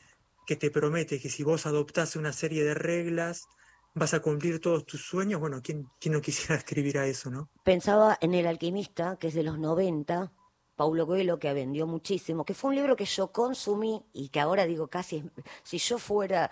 que 0.47 0.57
te 0.57 0.71
promete 0.71 1.21
que 1.21 1.31
si 1.31 1.43
vos 1.43 1.67
adoptás 1.67 2.17
una 2.17 2.33
serie 2.33 2.65
de 2.65 2.75
reglas, 2.75 3.47
vas 3.95 4.15
a 4.15 4.21
cumplir 4.21 4.61
todos 4.61 4.85
tus 4.87 5.03
sueños. 5.03 5.41
Bueno, 5.41 5.61
¿quién, 5.63 5.87
quién 6.01 6.15
no 6.15 6.21
quisiera 6.21 6.55
escribir 6.57 6.99
a 6.99 7.07
eso, 7.07 7.31
no? 7.31 7.51
Pensaba 7.65 8.19
en 8.21 8.35
El 8.35 8.47
alquimista, 8.47 9.17
que 9.17 9.29
es 9.29 9.35
de 9.35 9.43
los 9.43 9.59
90, 9.59 10.33
Paulo 10.81 11.07
Coelho, 11.07 11.39
que 11.39 11.53
vendió 11.53 11.87
muchísimo, 11.87 12.43
que 12.43 12.55
fue 12.55 12.71
un 12.71 12.77
libro 12.77 12.97
que 12.97 13.05
yo 13.05 13.27
consumí 13.31 14.03
y 14.15 14.31
que 14.31 14.41
ahora 14.41 14.65
digo 14.65 14.87
casi, 14.87 15.23
si 15.63 15.77
yo 15.77 15.99
fuera, 15.99 16.51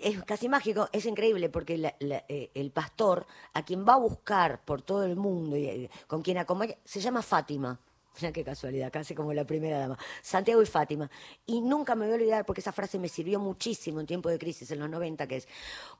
es 0.00 0.24
casi 0.24 0.48
mágico, 0.48 0.88
es 0.90 1.04
increíble 1.04 1.50
porque 1.50 1.92
eh, 2.00 2.50
el 2.54 2.70
pastor 2.70 3.26
a 3.52 3.62
quien 3.62 3.86
va 3.86 3.92
a 3.92 3.98
buscar 3.98 4.64
por 4.64 4.80
todo 4.80 5.04
el 5.04 5.16
mundo 5.16 5.58
y 5.58 5.66
eh, 5.66 5.90
con 6.06 6.22
quien 6.22 6.38
acompaña, 6.38 6.76
se 6.82 7.02
llama 7.02 7.20
Fátima. 7.20 7.78
Mira 8.20 8.32
qué 8.32 8.44
casualidad, 8.44 8.92
casi 8.92 9.14
como 9.14 9.32
la 9.32 9.46
primera 9.46 9.78
dama. 9.78 9.98
Santiago 10.22 10.62
y 10.62 10.66
Fátima. 10.66 11.10
Y 11.46 11.60
nunca 11.60 11.94
me 11.94 12.04
voy 12.06 12.12
a 12.12 12.16
olvidar 12.16 12.46
porque 12.46 12.60
esa 12.60 12.72
frase 12.72 12.98
me 12.98 13.08
sirvió 13.08 13.40
muchísimo 13.40 14.00
en 14.00 14.06
tiempo 14.06 14.28
de 14.28 14.38
crisis, 14.38 14.70
en 14.70 14.80
los 14.80 14.90
90, 14.90 15.26
que 15.26 15.36
es 15.36 15.48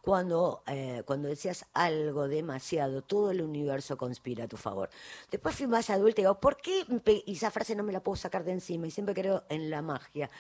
cuando, 0.03 0.63
eh, 0.67 1.03
cuando 1.07 1.29
decías 1.29 1.67
algo 1.73 2.29
demasiado, 2.29 3.03
todo 3.03 3.31
el 3.31 3.43
universo 3.43 3.97
conspira 3.97 4.45
a 4.45 4.49
tu 4.49 4.57
favor. 4.57 4.91
Después 5.31 5.55
fui 5.55 5.67
más 5.67 5.91
adulta 5.91 6.21
y 6.21 6.25
digo, 6.25 6.41
¿por 6.41 6.57
qué? 6.59 6.85
Y 7.27 7.33
esa 7.33 7.51
frase 7.51 7.75
no 7.75 7.83
me 7.83 7.93
la 7.93 8.03
puedo 8.03 8.17
sacar 8.17 8.45
de 8.45 8.53
encima 8.53 8.87
y 8.87 8.91
siempre 8.91 9.15
creo 9.15 9.45
en 9.49 9.71
la 9.71 9.83
magia. 9.83 10.31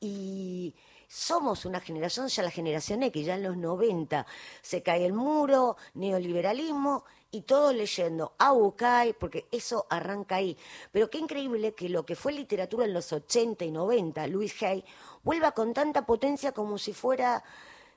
Y 0.00 0.74
somos 1.08 1.64
una 1.64 1.80
generación, 1.80 2.28
ya 2.28 2.42
la 2.42 2.50
generación 2.50 3.02
X, 3.02 3.26
ya 3.26 3.34
en 3.34 3.42
los 3.42 3.56
90 3.56 4.26
se 4.62 4.82
cae 4.82 5.06
el 5.06 5.12
muro, 5.12 5.76
neoliberalismo 5.94 7.04
y 7.30 7.42
todos 7.42 7.74
leyendo 7.74 8.34
Aucay, 8.38 9.12
porque 9.12 9.46
eso 9.50 9.86
arranca 9.90 10.36
ahí. 10.36 10.56
Pero 10.92 11.10
qué 11.10 11.18
increíble 11.18 11.74
que 11.74 11.88
lo 11.88 12.06
que 12.06 12.16
fue 12.16 12.32
literatura 12.32 12.84
en 12.84 12.94
los 12.94 13.12
80 13.12 13.64
y 13.64 13.70
90, 13.70 14.26
Luis 14.28 14.62
Hay, 14.62 14.84
vuelva 15.22 15.52
con 15.52 15.74
tanta 15.74 16.06
potencia 16.06 16.52
como 16.52 16.78
si 16.78 16.92
fuera 16.92 17.42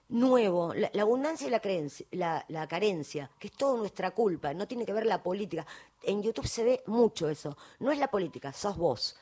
nuevo, 0.10 0.74
la, 0.74 0.90
abundancia 1.02 1.48
y 1.48 1.52
la, 1.52 1.60
creencia, 1.60 2.06
la, 2.12 2.68
carencia, 2.68 3.30
que 3.40 3.48
es 3.48 3.54
toda 3.54 3.78
nuestra 3.78 4.12
culpa, 4.12 4.54
no 4.54 4.68
tiene 4.68 4.86
que 4.86 4.94
ver 4.94 5.06
la 5.06 5.22
política. 5.22 5.66
En 6.04 6.22
YouTube 6.24 6.48
se 6.48 6.64
ve 6.64 6.84
mucho 6.88 7.30
eso, 7.30 7.56
no 7.80 7.92
es 7.92 8.00
la 8.00 8.10
política, 8.10 8.52
sos 8.52 8.76
vos. 8.76 9.16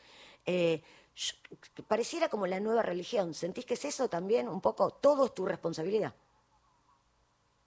Eh, 0.46 0.82
pareciera 1.88 2.30
como 2.30 2.48
la 2.48 2.60
nueva 2.60 2.82
religión, 2.82 3.34
¿sentís 3.34 3.66
que 3.66 3.74
es 3.74 3.86
eso 3.86 4.10
también? 4.10 4.48
Un 4.48 4.62
poco, 4.62 4.92
todo 4.92 5.26
es 5.26 5.34
tu 5.34 5.46
responsabilidad. 5.46 6.14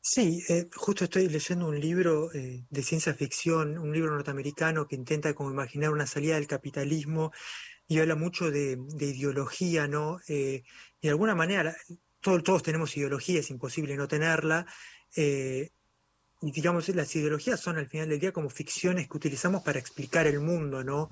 Sí, 0.02 0.42
eh, 0.48 0.68
justo 0.74 1.04
estoy 1.04 1.28
leyendo 1.28 1.68
un 1.68 1.78
libro 1.78 2.32
eh, 2.32 2.64
de 2.70 2.82
ciencia 2.82 3.12
ficción, 3.12 3.76
un 3.76 3.92
libro 3.92 4.12
norteamericano 4.12 4.88
que 4.88 4.96
intenta 4.96 5.34
como 5.34 5.50
imaginar 5.50 5.90
una 5.90 6.06
salida 6.06 6.36
del 6.36 6.46
capitalismo 6.46 7.32
y 7.86 7.98
habla 7.98 8.14
mucho 8.14 8.50
de, 8.50 8.78
ideología, 8.98 9.88
¿no? 9.88 10.20
Eh, 10.26 10.62
y 11.00 11.06
de 11.06 11.10
alguna 11.10 11.34
manera, 11.34 11.76
todos 12.22 12.62
tenemos 12.62 12.96
ideología, 12.96 13.40
es 13.40 13.50
imposible 13.50 13.96
no 13.96 14.08
tenerla. 14.08 14.66
y 15.16 16.50
digamos, 16.52 16.88
las 16.90 17.14
ideologías 17.16 17.60
son 17.60 17.76
al 17.76 17.88
final 17.88 18.08
del 18.08 18.20
día 18.20 18.32
como 18.32 18.48
ficciones 18.48 19.08
que 19.08 19.16
utilizamos 19.16 19.62
para 19.62 19.78
explicar 19.78 20.26
el 20.26 20.40
mundo, 20.40 20.82
¿no? 20.82 21.10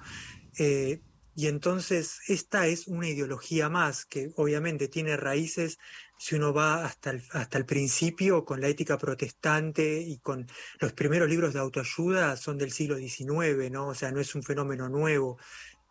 Y 1.38 1.46
entonces 1.46 2.18
esta 2.26 2.66
es 2.66 2.88
una 2.88 3.08
ideología 3.08 3.68
más 3.68 4.04
que 4.04 4.32
obviamente 4.34 4.88
tiene 4.88 5.16
raíces 5.16 5.78
si 6.18 6.34
uno 6.34 6.52
va 6.52 6.84
hasta 6.84 7.10
el, 7.10 7.22
hasta 7.30 7.58
el 7.58 7.64
principio 7.64 8.44
con 8.44 8.60
la 8.60 8.66
ética 8.66 8.98
protestante 8.98 10.00
y 10.00 10.18
con 10.18 10.48
los 10.80 10.92
primeros 10.94 11.28
libros 11.28 11.54
de 11.54 11.60
autoayuda 11.60 12.36
son 12.36 12.58
del 12.58 12.72
siglo 12.72 12.96
XIX, 12.96 13.70
¿no? 13.70 13.86
O 13.86 13.94
sea, 13.94 14.10
no 14.10 14.18
es 14.18 14.34
un 14.34 14.42
fenómeno 14.42 14.88
nuevo. 14.88 15.38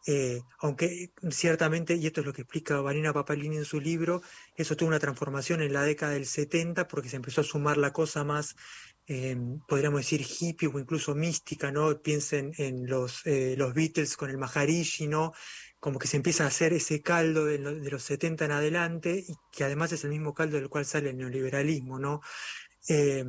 Eh, 0.06 0.42
aunque 0.60 1.12
ciertamente, 1.32 1.96
y 1.96 2.08
esto 2.08 2.20
es 2.20 2.28
lo 2.28 2.34
que 2.34 2.42
explica 2.42 2.82
Vanina 2.82 3.14
Papalini 3.14 3.56
en 3.56 3.66
su 3.66 3.80
libro, 3.80 4.22
eso 4.58 4.76
tuvo 4.76 4.90
una 4.90 5.00
transformación 5.00 5.62
en 5.62 5.72
la 5.72 5.84
década 5.84 6.12
del 6.12 6.26
70 6.26 6.90
porque 6.90 7.08
se 7.08 7.16
empezó 7.16 7.40
a 7.40 7.46
sumar 7.46 7.78
la 7.78 7.94
cosa 7.94 8.26
más, 8.26 8.58
eh, 9.08 9.38
podríamos 9.68 10.02
decir, 10.02 10.22
hippie 10.22 10.68
o 10.68 10.80
incluso 10.80 11.16
mística, 11.16 11.72
¿no? 11.72 12.02
Piensen 12.02 12.52
en 12.58 12.88
los, 12.88 13.26
eh, 13.26 13.56
los 13.58 13.74
Beatles 13.74 14.18
con 14.18 14.30
el 14.30 14.38
Maharishi, 14.38 15.08
¿no? 15.08 15.34
como 15.80 16.00
que 16.00 16.08
se 16.08 16.18
empieza 16.18 16.44
a 16.44 16.48
hacer 16.48 16.74
ese 16.74 17.02
caldo 17.02 17.46
de, 17.46 17.60
los 17.60 18.04
70 18.04 18.46
en 18.46 18.52
adelante, 18.52 19.24
y 19.28 19.36
que 19.52 19.64
además 19.64 19.92
es 19.92 20.04
el 20.04 20.10
mismo 20.10 20.34
caldo 20.34 20.58
del 20.58 20.70
cual 20.70 20.86
sale 20.86 21.12
el 21.12 21.18
neoliberalismo, 21.18 22.00
¿no? 22.00 22.22
Eh, 22.90 23.26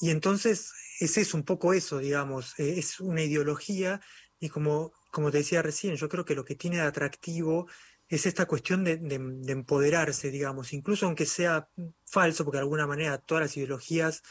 y 0.00 0.10
entonces 0.10 0.72
ese 1.00 1.20
es 1.22 1.34
un 1.34 1.42
poco 1.42 1.74
eso, 1.74 1.98
digamos, 1.98 2.58
eh, 2.58 2.78
es 2.78 3.00
una 3.00 3.22
ideología 3.22 4.00
y 4.38 4.48
como, 4.48 4.92
como 5.10 5.30
te 5.30 5.38
decía 5.38 5.62
recién, 5.62 5.96
yo 5.96 6.08
creo 6.08 6.24
que 6.24 6.34
lo 6.34 6.44
que 6.44 6.54
tiene 6.54 6.76
de 6.76 6.82
atractivo 6.82 7.68
es 8.10 8.26
esta 8.26 8.46
cuestión 8.46 8.82
de, 8.82 8.98
empoderarse, 9.46 10.32
digamos, 10.32 10.72
incluso 10.72 11.06
aunque 11.06 11.26
sea 11.26 11.68
falso, 12.04 12.44
porque 12.44 12.56
de 12.56 12.62
alguna 12.62 12.88
manera 12.88 13.18
todas 13.18 13.42
las 13.42 13.56
ideologías 13.56 14.22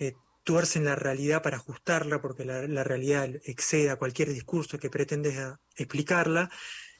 eh, 0.00 0.14
tuercen 0.42 0.84
la 0.84 0.96
realidad 0.96 1.40
para 1.40 1.58
ajustarla, 1.58 2.20
porque 2.20 2.44
la, 2.44 2.84
realidad 2.84 3.30
excede 3.44 3.88
a 3.88 3.96
cualquier 3.96 4.30
discurso 4.30 4.80
que 4.80 4.90
pretende 4.90 5.32
explicarla, 5.76 6.50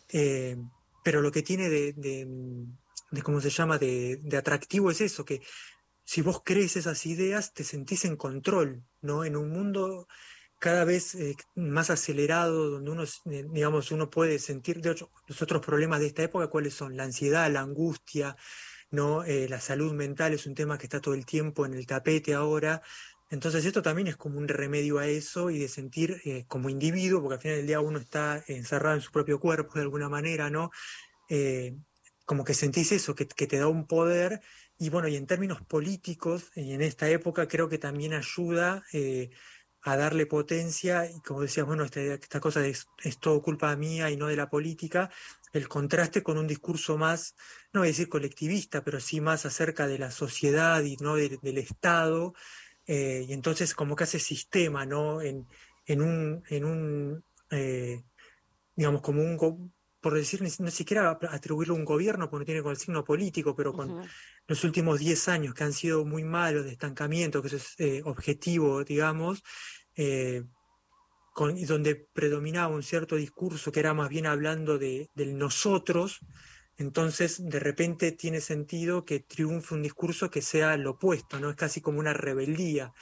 eh, 0.09 0.57
pero 1.03 1.21
lo 1.21 1.33
que 1.33 1.43
tiene 1.43 1.69
de, 1.69 1.95
de, 1.95 3.23
¿cómo 3.23 3.41
se 3.41 3.51
llama?, 3.51 3.79
de, 3.79 4.21
atractivo 4.39 4.93
es 4.93 5.01
eso, 5.01 5.25
que 5.25 5.43
si 6.05 6.23
vos 6.23 6.43
crees 6.45 6.77
esas 6.77 7.07
ideas, 7.07 7.53
te 7.53 7.65
sentís 7.65 8.05
en 8.05 8.15
control, 8.17 8.85
¿no? 9.01 9.25
En 9.25 9.37
un 9.37 9.51
mundo 9.51 10.07
cada 10.61 10.85
vez 10.85 11.17
eh, 11.17 11.37
más 11.57 11.91
acelerado, 11.91 12.71
donde 12.71 12.91
uno, 12.93 13.03
eh, 13.03 13.47
digamos, 13.51 13.91
uno 13.91 14.09
puede 14.09 14.39
sentir, 14.39 14.81
de 14.81 14.93
hecho, 14.93 15.11
los 15.27 15.43
otros 15.43 15.61
problemas 15.67 15.99
de 15.99 16.07
esta 16.07 16.23
época, 16.23 16.47
¿cuáles 16.47 16.75
son? 16.75 16.97
La 16.97 17.03
ansiedad, 17.03 17.51
la 17.51 17.61
angustia, 17.63 18.37
¿no? 18.93 19.25
la 19.25 19.61
salud 19.61 19.93
mental 19.93 20.33
es 20.33 20.47
un 20.47 20.55
tema 20.55 20.77
que 20.77 20.87
está 20.87 21.01
todo 21.01 21.15
el 21.15 21.25
tiempo 21.25 21.65
en 21.65 21.75
el 21.75 21.87
tapete 21.87 22.35
ahora, 22.35 22.83
entonces 23.31 23.65
esto 23.65 23.81
también 23.81 24.09
es 24.09 24.17
como 24.17 24.39
un 24.39 24.49
remedio 24.49 24.99
a 24.99 25.07
eso 25.07 25.51
y 25.51 25.59
de 25.61 25.69
sentir 25.69 26.21
eh, 26.25 26.45
como 26.49 26.69
individuo, 26.69 27.23
porque 27.23 27.35
al 27.35 27.41
final 27.41 27.57
del 27.59 27.67
día 27.69 27.81
uno 27.81 27.99
está 28.01 28.43
encerrado 28.49 28.97
en 28.97 29.03
su 29.03 29.13
propio 29.13 29.39
cuerpo 29.39 29.75
de 29.75 29.83
alguna 29.83 30.09
manera, 30.09 30.51
¿no? 30.51 30.73
Eh, 31.29 31.77
como 32.25 32.45
que 32.45 32.55
sentís 32.55 32.91
eso, 32.91 33.15
que, 33.15 33.27
te 33.27 33.57
da 33.57 33.69
un 33.69 33.87
poder. 33.87 34.41
Y 34.79 34.91
bueno, 34.91 35.07
y 35.07 35.15
en 35.15 35.27
términos 35.27 35.63
políticos, 35.63 36.51
en 36.57 36.81
esta 36.83 37.09
época 37.09 37.47
creo 37.47 37.69
que 37.69 37.79
también 37.79 38.15
ayuda 38.15 38.83
eh, 38.93 39.31
a 39.83 39.97
darle 39.97 40.27
potencia, 40.27 41.11
y 41.11 41.21
como 41.21 41.43
decías, 41.43 41.67
bueno, 41.67 41.85
esta, 41.85 42.01
esta 42.01 42.41
cosa 42.41 42.67
es, 42.67 42.87
todo 43.21 43.43
culpa 43.43 43.75
mía 43.77 44.11
y 44.11 44.17
no 44.17 44.27
de 44.27 44.37
la 44.37 44.51
política, 44.51 45.11
el 45.53 45.69
contraste 45.69 46.23
con 46.23 46.39
un 46.39 46.47
discurso 46.47 46.99
más, 46.99 47.35
no 47.73 47.81
voy 47.81 47.89
a 47.89 47.91
decir 47.91 48.09
colectivista, 48.09 48.85
pero 48.85 49.01
sí 49.01 49.21
más 49.21 49.47
acerca 49.47 49.87
de 49.87 49.99
la 49.99 50.11
sociedad 50.11 50.83
y 50.83 50.97
no 50.97 51.17
del 51.17 51.59
Estado, 51.59 52.35
eh, 52.87 53.25
y 53.29 53.33
entonces 53.33 53.75
como 53.75 53.97
que 53.97 54.05
hace 54.05 54.19
sistema, 54.19 54.87
¿no? 54.87 55.23
En, 55.23 55.47
en 55.87 56.03
un, 56.03 56.43
en 56.49 56.65
un 56.65 57.25
eh, 57.51 58.03
digamos, 58.81 59.03
como 59.03 59.23
un, 59.23 59.73
por 60.01 60.15
decir, 60.15 60.43
ni, 60.43 60.51
siquiera 60.71 61.19
atribuirlo 61.31 61.75
a 61.75 61.79
un 61.79 61.85
gobierno, 61.85 62.29
porque 62.31 62.43
no 62.43 62.47
tiene 62.47 62.63
con 62.63 62.73
el 62.73 62.79
signo 62.79 63.05
político, 63.05 63.55
pero 63.55 63.73
con 63.73 64.03
los 64.47 64.65
últimos 64.65 64.99
10 64.99 65.29
años 65.29 65.55
que 65.55 65.65
han 65.65 65.73
sido 65.73 66.05
muy 66.05 66.25
malos 66.25 66.65
de 66.65 66.73
estancamiento, 66.73 67.43
que 67.43 67.49
eso 67.49 67.57
es 67.57 67.75
eh, 67.79 68.03
objetivo, 68.05 68.83
digamos, 68.85 69.43
con, 71.35 71.63
donde 71.67 71.95
predominaba 71.95 72.75
un 72.75 72.83
cierto 72.83 73.17
discurso 73.17 73.71
que 73.71 73.81
era 73.81 73.93
más 73.95 74.09
bien 74.09 74.27
hablando 74.27 74.79
de, 74.79 75.11
del 75.15 75.37
nosotros, 75.37 76.21
entonces, 76.81 77.47
de 77.47 77.61
repente 77.61 78.11
tiene 78.11 78.41
sentido 78.41 79.05
que 79.05 79.21
triunfe 79.21 79.75
un 79.75 79.83
discurso 79.83 80.31
que 80.31 80.41
sea 80.41 80.79
lo 80.79 80.93
opuesto, 80.93 81.39
¿no? 81.39 81.51
Es 81.51 81.57
casi 81.57 81.83
como 81.83 81.99
una 81.99 82.15
rebeldía. 82.15 82.95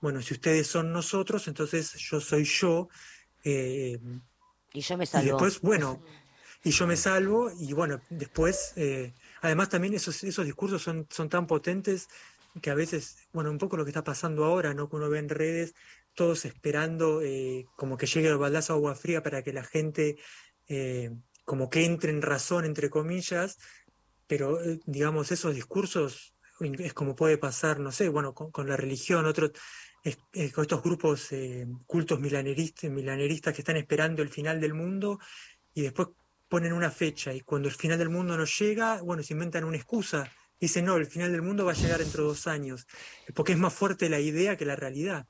Bueno, 0.00 0.22
si 0.22 0.34
ustedes 0.34 0.68
son 0.68 0.92
nosotros, 0.92 1.48
entonces 1.48 1.94
yo 1.94 2.20
soy 2.20 2.44
yo. 2.44 2.88
Eh, 3.42 3.98
y 4.72 4.80
yo 4.80 4.96
me 4.96 5.04
salvo. 5.04 5.26
Y 5.26 5.30
después, 5.30 5.60
bueno, 5.62 6.00
y 6.64 6.70
yo 6.70 6.86
me 6.86 6.96
salvo, 6.96 7.52
y 7.58 7.72
bueno, 7.72 8.00
después, 8.10 8.72
eh, 8.76 9.12
además 9.42 9.68
también 9.68 9.94
esos, 9.94 10.24
esos 10.24 10.44
discursos 10.44 10.82
son, 10.82 11.06
son 11.10 11.28
tan 11.28 11.46
potentes 11.46 12.08
que 12.60 12.70
a 12.70 12.74
veces, 12.74 13.16
bueno, 13.32 13.50
un 13.50 13.58
poco 13.58 13.76
lo 13.76 13.84
que 13.84 13.90
está 13.90 14.04
pasando 14.04 14.44
ahora, 14.44 14.74
¿no? 14.74 14.88
Que 14.88 14.96
uno 14.96 15.10
ve 15.10 15.18
en 15.18 15.28
redes, 15.28 15.74
todos 16.14 16.44
esperando 16.44 17.20
eh, 17.22 17.66
como 17.76 17.96
que 17.96 18.06
llegue 18.06 18.28
el 18.28 18.38
baldazo 18.38 18.72
agua 18.72 18.94
fría 18.94 19.22
para 19.22 19.42
que 19.42 19.52
la 19.52 19.64
gente 19.64 20.16
como 21.44 21.68
que 21.68 21.84
entre 21.84 22.10
en 22.10 22.22
razón, 22.22 22.64
entre 22.64 22.90
comillas, 22.90 23.58
pero 24.26 24.62
eh, 24.62 24.80
digamos, 24.86 25.30
esos 25.32 25.54
discursos 25.54 26.34
es 26.60 26.94
como 26.94 27.16
puede 27.16 27.36
pasar, 27.36 27.80
no 27.80 27.92
sé, 27.92 28.08
bueno, 28.08 28.32
con, 28.32 28.68
la 28.68 28.76
religión, 28.76 29.26
otros, 29.26 29.50
con 30.54 30.62
estos 30.62 30.82
grupos 30.82 31.32
eh, 31.32 31.66
cultos 31.86 32.20
milaneristas, 32.20 32.90
milaneristas 32.90 33.54
que 33.54 33.60
están 33.60 33.76
esperando 33.76 34.22
el 34.22 34.28
final 34.28 34.60
del 34.60 34.72
mundo 34.72 35.18
y 35.74 35.82
después 35.82 36.08
ponen 36.54 36.72
una 36.72 36.92
fecha 36.92 37.32
y 37.32 37.40
cuando 37.40 37.66
el 37.66 37.74
final 37.74 37.98
del 37.98 38.10
mundo 38.10 38.36
no 38.36 38.44
llega, 38.44 39.02
bueno, 39.02 39.24
se 39.24 39.32
inventan 39.32 39.64
una 39.64 39.76
excusa 39.76 40.30
dice, 40.60 40.82
no, 40.82 40.94
el 40.94 41.06
final 41.06 41.32
del 41.32 41.42
mundo 41.42 41.64
va 41.64 41.72
a 41.72 41.74
llegar 41.74 41.98
dentro 41.98 42.22
de 42.22 42.28
dos 42.28 42.46
años, 42.46 42.86
porque 43.34 43.52
es 43.54 43.58
más 43.58 43.74
fuerte 43.74 44.08
la 44.08 44.20
idea 44.20 44.56
que 44.56 44.64
la 44.64 44.76
realidad. 44.76 45.26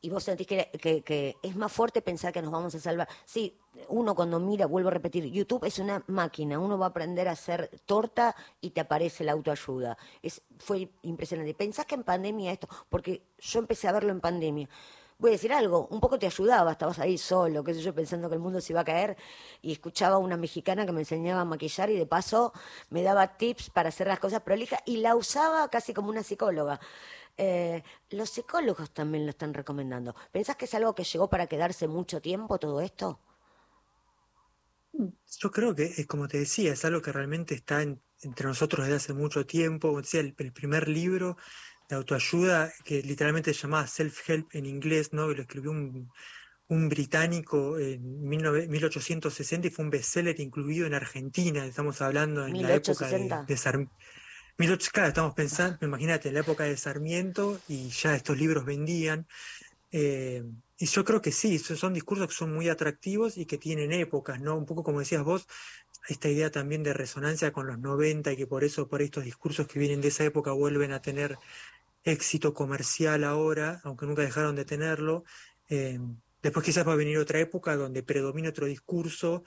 ¿Y 0.00 0.08
vos 0.08 0.24
sentís 0.24 0.46
que, 0.46 0.70
que, 1.04 1.36
es 1.42 1.56
más 1.56 1.70
fuerte 1.70 2.00
pensar 2.00 2.32
que 2.32 2.40
nos 2.40 2.50
vamos 2.50 2.74
a 2.74 2.80
salvar? 2.80 3.06
Sí, 3.26 3.58
uno 3.88 4.14
cuando 4.14 4.40
mira, 4.40 4.64
vuelvo 4.64 4.88
a 4.88 4.92
repetir, 4.92 5.26
YouTube 5.26 5.66
es 5.66 5.78
una 5.78 6.02
máquina, 6.06 6.58
uno 6.58 6.78
va 6.78 6.86
a 6.86 6.88
aprender 6.88 7.28
a 7.28 7.32
hacer 7.32 7.70
torta 7.84 8.34
y 8.62 8.70
te 8.70 8.80
aparece 8.80 9.24
la 9.24 9.32
autoayuda. 9.32 9.98
Es, 10.22 10.40
fue 10.58 10.90
impresionante. 11.02 11.52
¿Pensás 11.52 11.84
que 11.84 11.96
en 11.96 12.02
pandemia 12.02 12.50
esto? 12.50 12.66
Porque 12.88 13.26
yo 13.38 13.58
empecé 13.58 13.88
a 13.88 13.92
verlo 13.92 14.10
en 14.10 14.20
pandemia 14.20 14.70
voy 15.20 15.30
a 15.30 15.32
decir 15.32 15.52
algo, 15.52 15.86
un 15.90 16.00
poco 16.00 16.18
te 16.18 16.26
ayudaba, 16.26 16.72
estabas 16.72 16.98
ahí 16.98 17.18
solo, 17.18 17.62
qué 17.62 17.74
sé 17.74 17.82
yo, 17.82 17.94
pensando 17.94 18.28
que 18.28 18.34
el 18.34 18.40
mundo 18.40 18.60
se 18.60 18.72
iba 18.72 18.80
a 18.80 18.84
caer, 18.84 19.16
y 19.60 19.70
escuchaba 19.72 20.16
a 20.16 20.18
una 20.18 20.38
mexicana 20.38 20.86
que 20.86 20.92
me 20.92 21.00
enseñaba 21.00 21.42
a 21.42 21.44
maquillar 21.44 21.90
y 21.90 21.96
de 21.96 22.06
paso 22.06 22.52
me 22.88 23.02
daba 23.02 23.36
tips 23.36 23.68
para 23.70 23.90
hacer 23.90 24.06
las 24.06 24.18
cosas 24.18 24.40
prolijas 24.40 24.80
y 24.86 24.96
la 24.96 25.14
usaba 25.14 25.68
casi 25.68 25.92
como 25.92 26.08
una 26.08 26.22
psicóloga. 26.22 26.80
Eh, 27.36 27.82
los 28.10 28.30
psicólogos 28.30 28.92
también 28.92 29.24
lo 29.26 29.30
están 29.30 29.52
recomendando. 29.52 30.14
¿Pensás 30.32 30.56
que 30.56 30.64
es 30.64 30.74
algo 30.74 30.94
que 30.94 31.04
llegó 31.04 31.28
para 31.28 31.46
quedarse 31.46 31.86
mucho 31.86 32.20
tiempo 32.20 32.58
todo 32.58 32.80
esto? 32.80 33.20
Yo 34.92 35.50
creo 35.50 35.74
que, 35.74 35.84
es 35.84 36.06
como 36.06 36.28
te 36.28 36.38
decía, 36.38 36.72
es 36.72 36.84
algo 36.84 37.00
que 37.00 37.12
realmente 37.12 37.54
está 37.54 37.82
entre 37.82 38.46
nosotros 38.46 38.86
desde 38.86 38.96
hace 38.96 39.12
mucho 39.12 39.46
tiempo. 39.46 40.00
Decía, 40.00 40.20
el 40.20 40.34
primer 40.34 40.88
libro 40.88 41.36
de 41.90 41.96
autoayuda 41.96 42.72
que 42.84 43.02
literalmente 43.02 43.52
se 43.52 43.62
llamaba 43.62 43.86
Self-Help 43.86 44.54
en 44.54 44.66
inglés, 44.66 45.12
¿no? 45.12 45.28
lo 45.28 45.42
escribió 45.42 45.72
un, 45.72 46.10
un 46.70 46.88
británico 46.88 47.78
en 47.78 48.28
1860 48.28 49.66
y 49.66 49.70
fue 49.70 49.84
un 49.84 49.90
bestseller 49.90 50.38
incluido 50.40 50.86
en 50.86 50.94
Argentina. 50.94 51.66
Estamos 51.66 52.00
hablando 52.00 52.46
en 52.46 52.62
la 52.62 52.74
época 52.74 53.08
de, 53.08 53.56
Sarmiento. 53.56 53.92
Claro, 54.92 55.08
estamos 55.08 55.34
pensando, 55.34 55.78
imagínate, 55.84 56.28
en 56.28 56.34
la 56.34 56.40
época 56.40 56.64
de 56.64 56.76
Sarmiento 56.76 57.60
y 57.66 57.88
ya 57.88 58.14
estos 58.14 58.38
libros 58.38 58.64
vendían. 58.64 59.26
Eh, 59.90 60.44
y 60.78 60.86
yo 60.86 61.04
creo 61.04 61.20
que 61.20 61.32
sí, 61.32 61.58
son 61.58 61.92
discursos 61.92 62.28
que 62.28 62.34
son 62.34 62.54
muy 62.54 62.68
atractivos 62.68 63.36
y 63.36 63.46
que 63.46 63.58
tienen 63.58 63.90
épocas, 63.90 64.40
¿no? 64.40 64.56
Un 64.56 64.64
poco 64.64 64.84
como 64.84 65.00
decías 65.00 65.24
vos, 65.24 65.48
esta 66.08 66.28
idea 66.28 66.50
también 66.50 66.84
de 66.84 66.94
resonancia 66.94 67.52
con 67.52 67.66
los 67.66 67.80
90 67.80 68.32
y 68.32 68.36
que 68.36 68.46
por 68.46 68.62
eso, 68.62 68.88
por 68.88 69.02
estos 69.02 69.24
discursos 69.24 69.66
que 69.66 69.80
vienen 69.80 70.00
de 70.00 70.08
esa 70.08 70.24
época 70.24 70.52
vuelven 70.52 70.92
a 70.92 71.02
tener 71.02 71.36
éxito 72.04 72.54
comercial 72.54 73.24
ahora, 73.24 73.80
aunque 73.84 74.06
nunca 74.06 74.22
dejaron 74.22 74.56
de 74.56 74.64
tenerlo. 74.64 75.24
Eh, 75.68 75.98
después 76.42 76.64
quizás 76.64 76.86
va 76.86 76.92
a 76.92 76.96
venir 76.96 77.18
otra 77.18 77.40
época 77.40 77.76
donde 77.76 78.02
predomine 78.02 78.48
otro 78.48 78.66
discurso, 78.66 79.44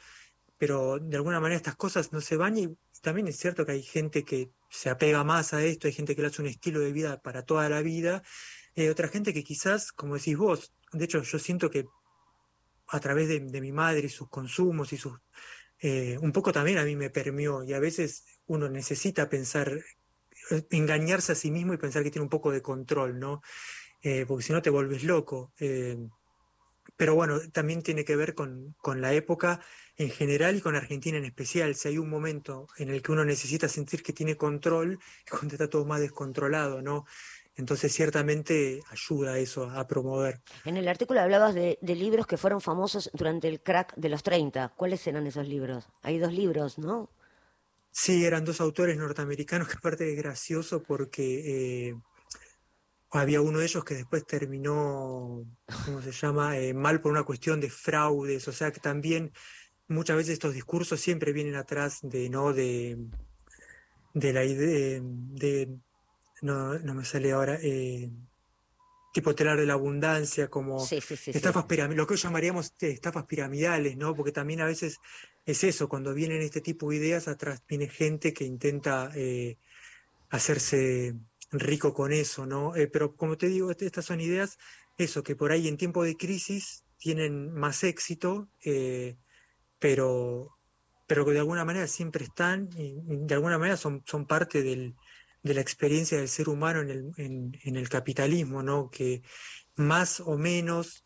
pero 0.58 1.00
de 1.00 1.18
alguna 1.18 1.40
manera 1.40 1.58
estas 1.58 1.76
cosas 1.76 2.14
no 2.14 2.22
se 2.22 2.38
van 2.38 2.58
y 2.58 2.78
también 3.02 3.28
es 3.28 3.38
cierto 3.38 3.66
que 3.66 3.74
hay 3.74 3.84
gente 3.84 4.24
que 4.24 4.52
se 4.70 4.90
apega 4.90 5.24
más 5.24 5.54
a 5.54 5.64
esto, 5.64 5.88
hay 5.88 5.94
gente 5.94 6.16
que 6.16 6.22
le 6.22 6.30
hace 6.30 6.42
un 6.42 6.48
estilo 6.48 6.80
de 6.80 6.94
vida 6.94 7.22
para 7.22 7.44
toda 7.44 7.68
la 7.70 7.82
vida, 7.82 8.24
hay 8.76 8.88
otra 8.88 9.10
gente 9.10 9.34
que 9.34 9.44
quizás, 9.44 9.92
como 9.92 10.16
decís 10.16 10.38
vos, 10.38 10.74
de 10.94 11.06
hecho 11.06 11.22
yo 11.22 11.38
siento 11.38 11.70
que 11.70 11.86
a 12.88 13.00
través 13.00 13.28
de, 13.28 13.40
mi 13.62 13.72
madre 13.72 14.06
y 14.06 14.10
sus 14.10 14.30
consumos 14.30 14.94
y 14.94 14.98
sus... 14.98 15.14
Eh, 15.80 16.18
un 16.22 16.32
poco 16.32 16.54
también 16.54 16.78
a 16.78 16.86
mí 16.86 16.96
me 16.96 17.10
permeó 17.10 17.64
y 17.64 17.74
a 17.74 17.80
veces 17.80 18.24
uno 18.46 18.70
necesita 18.70 19.28
pensar 19.30 19.84
engañarse 20.72 21.32
a 21.32 21.36
sí 21.36 21.52
mismo 21.52 21.74
y 21.74 21.78
pensar 21.78 22.04
que 22.04 22.12
tiene 22.12 22.24
un 22.24 22.30
poco 22.30 22.52
de 22.52 22.62
control, 22.62 23.20
¿no? 23.20 23.42
Eh, 24.02 24.26
porque 24.28 24.44
si 24.44 24.54
no 24.54 24.62
te 24.62 24.70
vuelves 24.70 25.04
loco. 25.04 25.54
Eh, 25.60 25.98
pero 26.98 27.16
bueno, 27.16 27.40
también 27.52 27.82
tiene 27.82 28.06
que 28.06 28.16
ver 28.16 28.36
con, 28.36 28.76
con, 28.82 29.02
la 29.02 29.14
época 29.14 29.62
en 29.98 30.10
general 30.10 30.56
y 30.56 30.62
con 30.62 30.76
Argentina 30.76 31.18
en 31.18 31.26
especial. 31.26 31.76
Si 31.76 31.88
hay 31.88 31.98
un 31.98 32.10
momento 32.10 32.68
en 32.78 32.90
el 32.90 33.02
que 33.02 33.12
uno 33.12 33.26
necesita 33.26 33.68
sentir 33.68 34.04
que 34.04 34.14
tiene 34.14 34.38
control, 34.38 35.00
es 35.26 35.32
cuando 35.32 35.56
está 35.56 35.70
todo 35.70 35.86
más 35.86 36.02
descontrolado, 36.02 36.82
¿no? 36.82 37.06
Entonces, 37.56 37.94
ciertamente 37.94 38.82
ayuda 38.90 39.38
eso, 39.38 39.70
a 39.70 39.88
promover. 39.88 40.42
En 40.66 40.76
el 40.76 40.88
artículo 40.88 41.22
hablabas 41.22 41.54
de, 41.54 41.78
de, 41.82 41.96
libros 41.96 42.26
que 42.26 42.38
fueron 42.38 42.62
famosos 42.62 43.12
durante 43.14 43.48
el 43.48 43.62
crack 43.62 43.94
de 43.96 44.10
los 44.10 44.24
30. 44.24 44.74
¿Cuáles 44.76 45.06
eran 45.06 45.28
esos 45.28 45.48
libros? 45.48 45.88
Hay 46.02 46.18
dos 46.18 46.34
libros, 46.34 46.80
¿no? 46.80 47.10
Sí, 47.96 48.26
eran 48.26 48.44
dos 48.44 48.60
autores 48.60 48.98
norteamericanos 48.98 49.68
que 49.70 49.78
aparte 49.78 50.12
es 50.12 50.18
gracioso 50.18 50.82
porque 50.82 51.90
eh, 51.90 51.96
había 53.12 53.40
uno 53.40 53.60
de 53.60 53.66
ellos 53.66 53.86
que 53.86 53.94
después 53.94 54.26
terminó, 54.26 55.46
¿cómo 55.86 56.02
se 56.02 56.12
llama?, 56.12 56.58
eh, 56.58 56.74
mal 56.74 57.00
por 57.02 57.12
una 57.12 57.24
cuestión 57.24 57.62
de 57.62 57.70
fraudes, 57.70 58.48
o 58.48 58.52
sea 58.52 58.72
que 58.72 58.80
también 58.80 59.32
muchas 59.88 60.18
veces 60.18 60.34
estos 60.34 60.56
discursos 60.56 61.00
siempre 61.00 61.34
vienen 61.34 61.56
atrás 61.56 62.00
de, 62.02 62.30
¿no?, 62.30 62.52
de, 62.52 62.98
de 64.16 64.34
la 64.34 64.44
idea, 64.44 65.00
de, 65.04 65.70
no, 66.42 66.80
no 66.80 66.96
me 66.96 67.06
sale 67.06 67.32
ahora, 67.32 67.60
eh, 67.62 68.10
tipo 69.14 69.36
telar 69.36 69.60
de 69.60 69.68
la 69.68 69.74
abundancia, 69.74 70.48
como 70.48 70.84
estafas 70.84 71.66
piramidales, 71.66 71.98
lo 71.98 72.08
que 72.08 72.16
hoy 72.16 72.20
llamaríamos 72.20 72.74
estafas 72.80 73.26
piramidales, 73.26 73.96
¿no? 73.96 74.16
Porque 74.16 74.32
también 74.32 74.62
a 74.62 74.66
veces 74.66 74.98
es 75.46 75.64
eso, 75.64 75.90
cuando 75.90 76.14
vienen 76.14 76.42
este 76.42 76.62
tipo 76.62 76.90
de 76.90 76.98
ideas, 76.98 77.28
atrás 77.28 77.62
viene 77.68 77.88
gente 77.88 78.34
que 78.34 78.46
intenta 78.46 79.12
eh, 79.16 79.58
hacerse 80.30 81.16
rico 81.52 81.94
con 81.94 82.12
eso, 82.12 82.46
¿no? 82.46 82.76
Eh, 82.76 82.88
pero 82.88 83.16
como 83.16 83.38
te 83.38 83.48
digo, 83.48 83.70
este, 83.72 83.86
estas 83.86 84.06
son 84.06 84.22
ideas, 84.22 84.58
eso, 84.98 85.24
que 85.24 85.36
por 85.36 85.52
ahí 85.52 85.68
en 85.68 85.78
tiempo 85.78 86.04
de 86.04 86.16
crisis 86.16 86.84
tienen 86.98 87.52
más 87.54 87.84
éxito, 87.84 88.50
eh, 88.64 89.18
pero, 89.80 90.58
pero 91.08 91.26
que 91.26 91.34
de 91.34 91.40
alguna 91.40 91.66
manera 91.66 91.88
siempre 91.88 92.24
están 92.26 92.70
y 92.78 92.96
de 93.06 93.34
alguna 93.34 93.58
manera 93.58 93.76
son, 93.76 94.04
son 94.06 94.26
parte 94.26 94.64
del, 94.64 94.96
de 95.44 95.54
la 95.54 95.62
experiencia 95.62 96.18
del 96.18 96.30
ser 96.30 96.48
humano 96.48 96.82
en 96.82 96.90
el, 96.90 97.12
en, 97.18 97.76
el 97.76 97.90
capitalismo, 97.90 98.64
¿no? 98.64 98.90
Que 98.90 99.22
más 99.76 100.22
o 100.22 100.38
menos, 100.38 101.06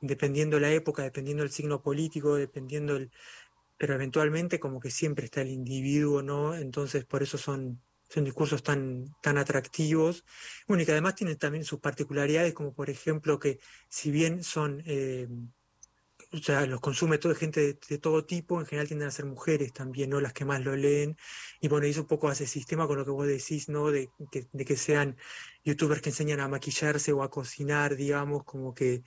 dependiendo 0.00 0.60
la 0.60 0.70
época, 0.72 1.02
dependiendo 1.02 1.42
el 1.42 1.50
signo 1.50 1.82
político, 1.82 2.36
dependiendo 2.36 2.96
el... 2.96 3.10
pero 3.76 3.94
eventualmente 3.94 4.60
como 4.60 4.80
que 4.80 4.90
siempre 4.90 5.26
está 5.26 5.42
el 5.42 5.50
individuo, 5.50 6.22
¿no? 6.22 6.54
Entonces 6.54 7.04
por 7.04 7.22
eso 7.22 7.38
son, 7.38 7.82
son 8.08 8.24
discursos 8.24 8.62
tan, 8.62 9.14
tan 9.22 9.38
atractivos. 9.38 10.24
Bueno, 10.66 10.82
y 10.82 10.86
que 10.86 10.92
además 10.92 11.14
tienen 11.14 11.36
también 11.38 11.64
sus 11.64 11.80
particularidades, 11.80 12.54
como 12.54 12.74
por 12.74 12.90
ejemplo 12.90 13.38
que 13.38 13.58
si 13.88 14.10
bien 14.10 14.42
son... 14.44 14.82
Eh, 14.86 15.28
o 16.32 16.38
sea, 16.38 16.66
los 16.66 16.80
consume 16.80 17.18
toda 17.18 17.34
gente 17.34 17.78
de, 17.88 17.98
todo 17.98 18.24
tipo, 18.24 18.60
en 18.60 18.66
general 18.66 18.86
tienden 18.86 19.08
a 19.08 19.10
ser 19.10 19.24
mujeres 19.24 19.72
también, 19.72 20.10
¿no? 20.10 20.20
Las 20.20 20.34
que 20.34 20.44
más 20.44 20.62
lo 20.62 20.76
leen. 20.76 21.16
Y 21.60 21.68
bueno, 21.68 21.86
hizo 21.86 22.02
un 22.02 22.06
poco 22.06 22.28
hace 22.28 22.46
sistema 22.46 22.86
con 22.86 22.98
lo 22.98 23.04
que 23.04 23.10
vos 23.10 23.26
decís, 23.26 23.68
¿no? 23.68 23.90
De 23.90 24.10
que, 24.30 24.46
de 24.52 24.64
que 24.64 24.76
sean 24.76 25.16
youtubers 25.64 26.02
que 26.02 26.10
enseñan 26.10 26.40
a 26.40 26.48
maquillarse 26.48 27.12
o 27.12 27.22
a 27.22 27.30
cocinar, 27.30 27.96
digamos, 27.96 28.44
como 28.44 28.74
que 28.74 29.02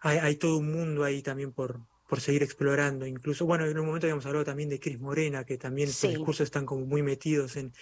hay, 0.00 0.18
hay 0.18 0.36
todo 0.36 0.58
un 0.58 0.72
mundo 0.72 1.04
ahí 1.04 1.22
también 1.22 1.52
por, 1.52 1.80
por 2.08 2.20
seguir 2.20 2.42
explorando. 2.42 3.06
Incluso, 3.06 3.46
bueno, 3.46 3.66
en 3.66 3.78
un 3.78 3.86
momento 3.86 4.06
habíamos 4.06 4.26
hablado 4.26 4.44
también 4.44 4.68
de 4.68 4.80
Cris 4.80 5.00
Morena, 5.00 5.44
que 5.44 5.58
también 5.58 5.90
sus 5.90 6.10
discursos 6.10 6.44
están 6.44 6.66
como 6.66 6.84
muy 6.86 7.02
metidos 7.02 7.56
en, 7.56 7.72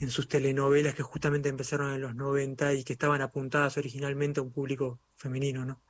en 0.00 0.10
sus 0.10 0.28
telenovelas 0.28 0.94
que 0.94 1.02
justamente 1.02 1.48
empezaron 1.48 1.92
en 1.92 2.00
los 2.00 2.14
90 2.14 2.74
y 2.74 2.84
que 2.84 2.94
estaban 2.94 3.20
apuntadas 3.22 3.76
originalmente 3.76 4.40
a 4.40 4.42
un 4.42 4.52
público 4.52 5.00
femenino, 5.14 5.64
¿no? 5.64 5.80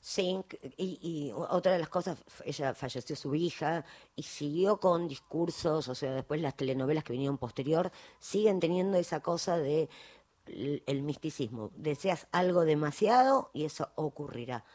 Sí, 0.00 0.38
y, 0.76 1.32
otra 1.34 1.72
de 1.72 1.78
las 1.78 1.88
cosas, 1.88 2.18
ella 2.44 2.74
falleció 2.74 3.16
su 3.16 3.34
hija 3.34 3.86
y 4.14 4.22
siguió 4.22 4.78
con 4.78 5.08
discursos, 5.08 5.88
o 5.88 5.94
sea, 5.94 6.12
después 6.12 6.42
las 6.42 6.54
telenovelas 6.54 7.04
que 7.04 7.14
vinieron 7.14 7.38
posterior, 7.38 7.90
siguen 8.20 8.60
teniendo 8.60 8.98
esa 8.98 9.20
cosa 9.20 9.56
de 9.56 9.88
el, 10.46 11.02
misticismo. 11.02 11.70
Deseas 11.74 12.26
algo 12.32 12.66
demasiado 12.66 13.50
y 13.54 13.64
eso 13.64 13.92
ocurrirá. 13.94 14.66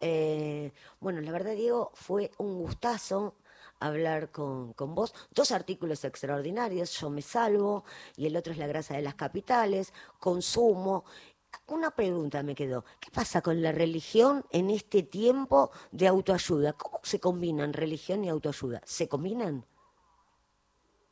Eh, 0.00 0.72
bueno, 1.00 1.20
la 1.20 1.32
verdad, 1.32 1.54
Diego, 1.54 1.90
fue 1.94 2.30
un 2.38 2.58
gustazo 2.58 3.34
hablar 3.80 4.30
con, 4.30 4.72
con, 4.72 4.94
vos. 4.94 5.14
Dos 5.30 5.52
artículos 5.52 6.04
extraordinarios, 6.04 6.90
Yo 6.98 7.10
me 7.10 7.22
salvo 7.22 7.84
y 8.16 8.26
el 8.26 8.36
otro 8.36 8.52
es 8.52 8.58
La 8.58 8.66
grasa 8.66 8.94
de 8.94 9.02
las 9.02 9.14
capitales, 9.14 9.92
Consumo 10.18 11.04
una 11.66 11.90
pregunta 11.90 12.42
me 12.42 12.54
quedó. 12.54 12.84
¿Qué 13.00 13.10
pasa 13.10 13.42
con 13.42 13.62
la 13.62 13.72
religión 13.72 14.44
en 14.50 14.70
este 14.70 15.02
tiempo 15.02 15.70
de 15.90 16.06
autoayuda? 16.06 16.74
¿Cómo 16.74 17.00
se 17.02 17.18
combinan 17.18 17.72
religión 17.72 18.24
y 18.24 18.28
autoayuda? 18.28 18.82
¿Se 18.84 19.08
combinan? 19.08 19.64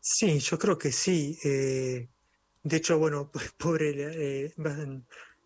Sí, 0.00 0.38
yo 0.38 0.58
creo 0.58 0.78
que 0.78 0.92
sí. 0.92 1.38
Eh, 1.44 2.08
de 2.62 2.76
hecho, 2.76 2.98
bueno, 2.98 3.30
pobre, 3.58 4.44
eh, 4.44 4.54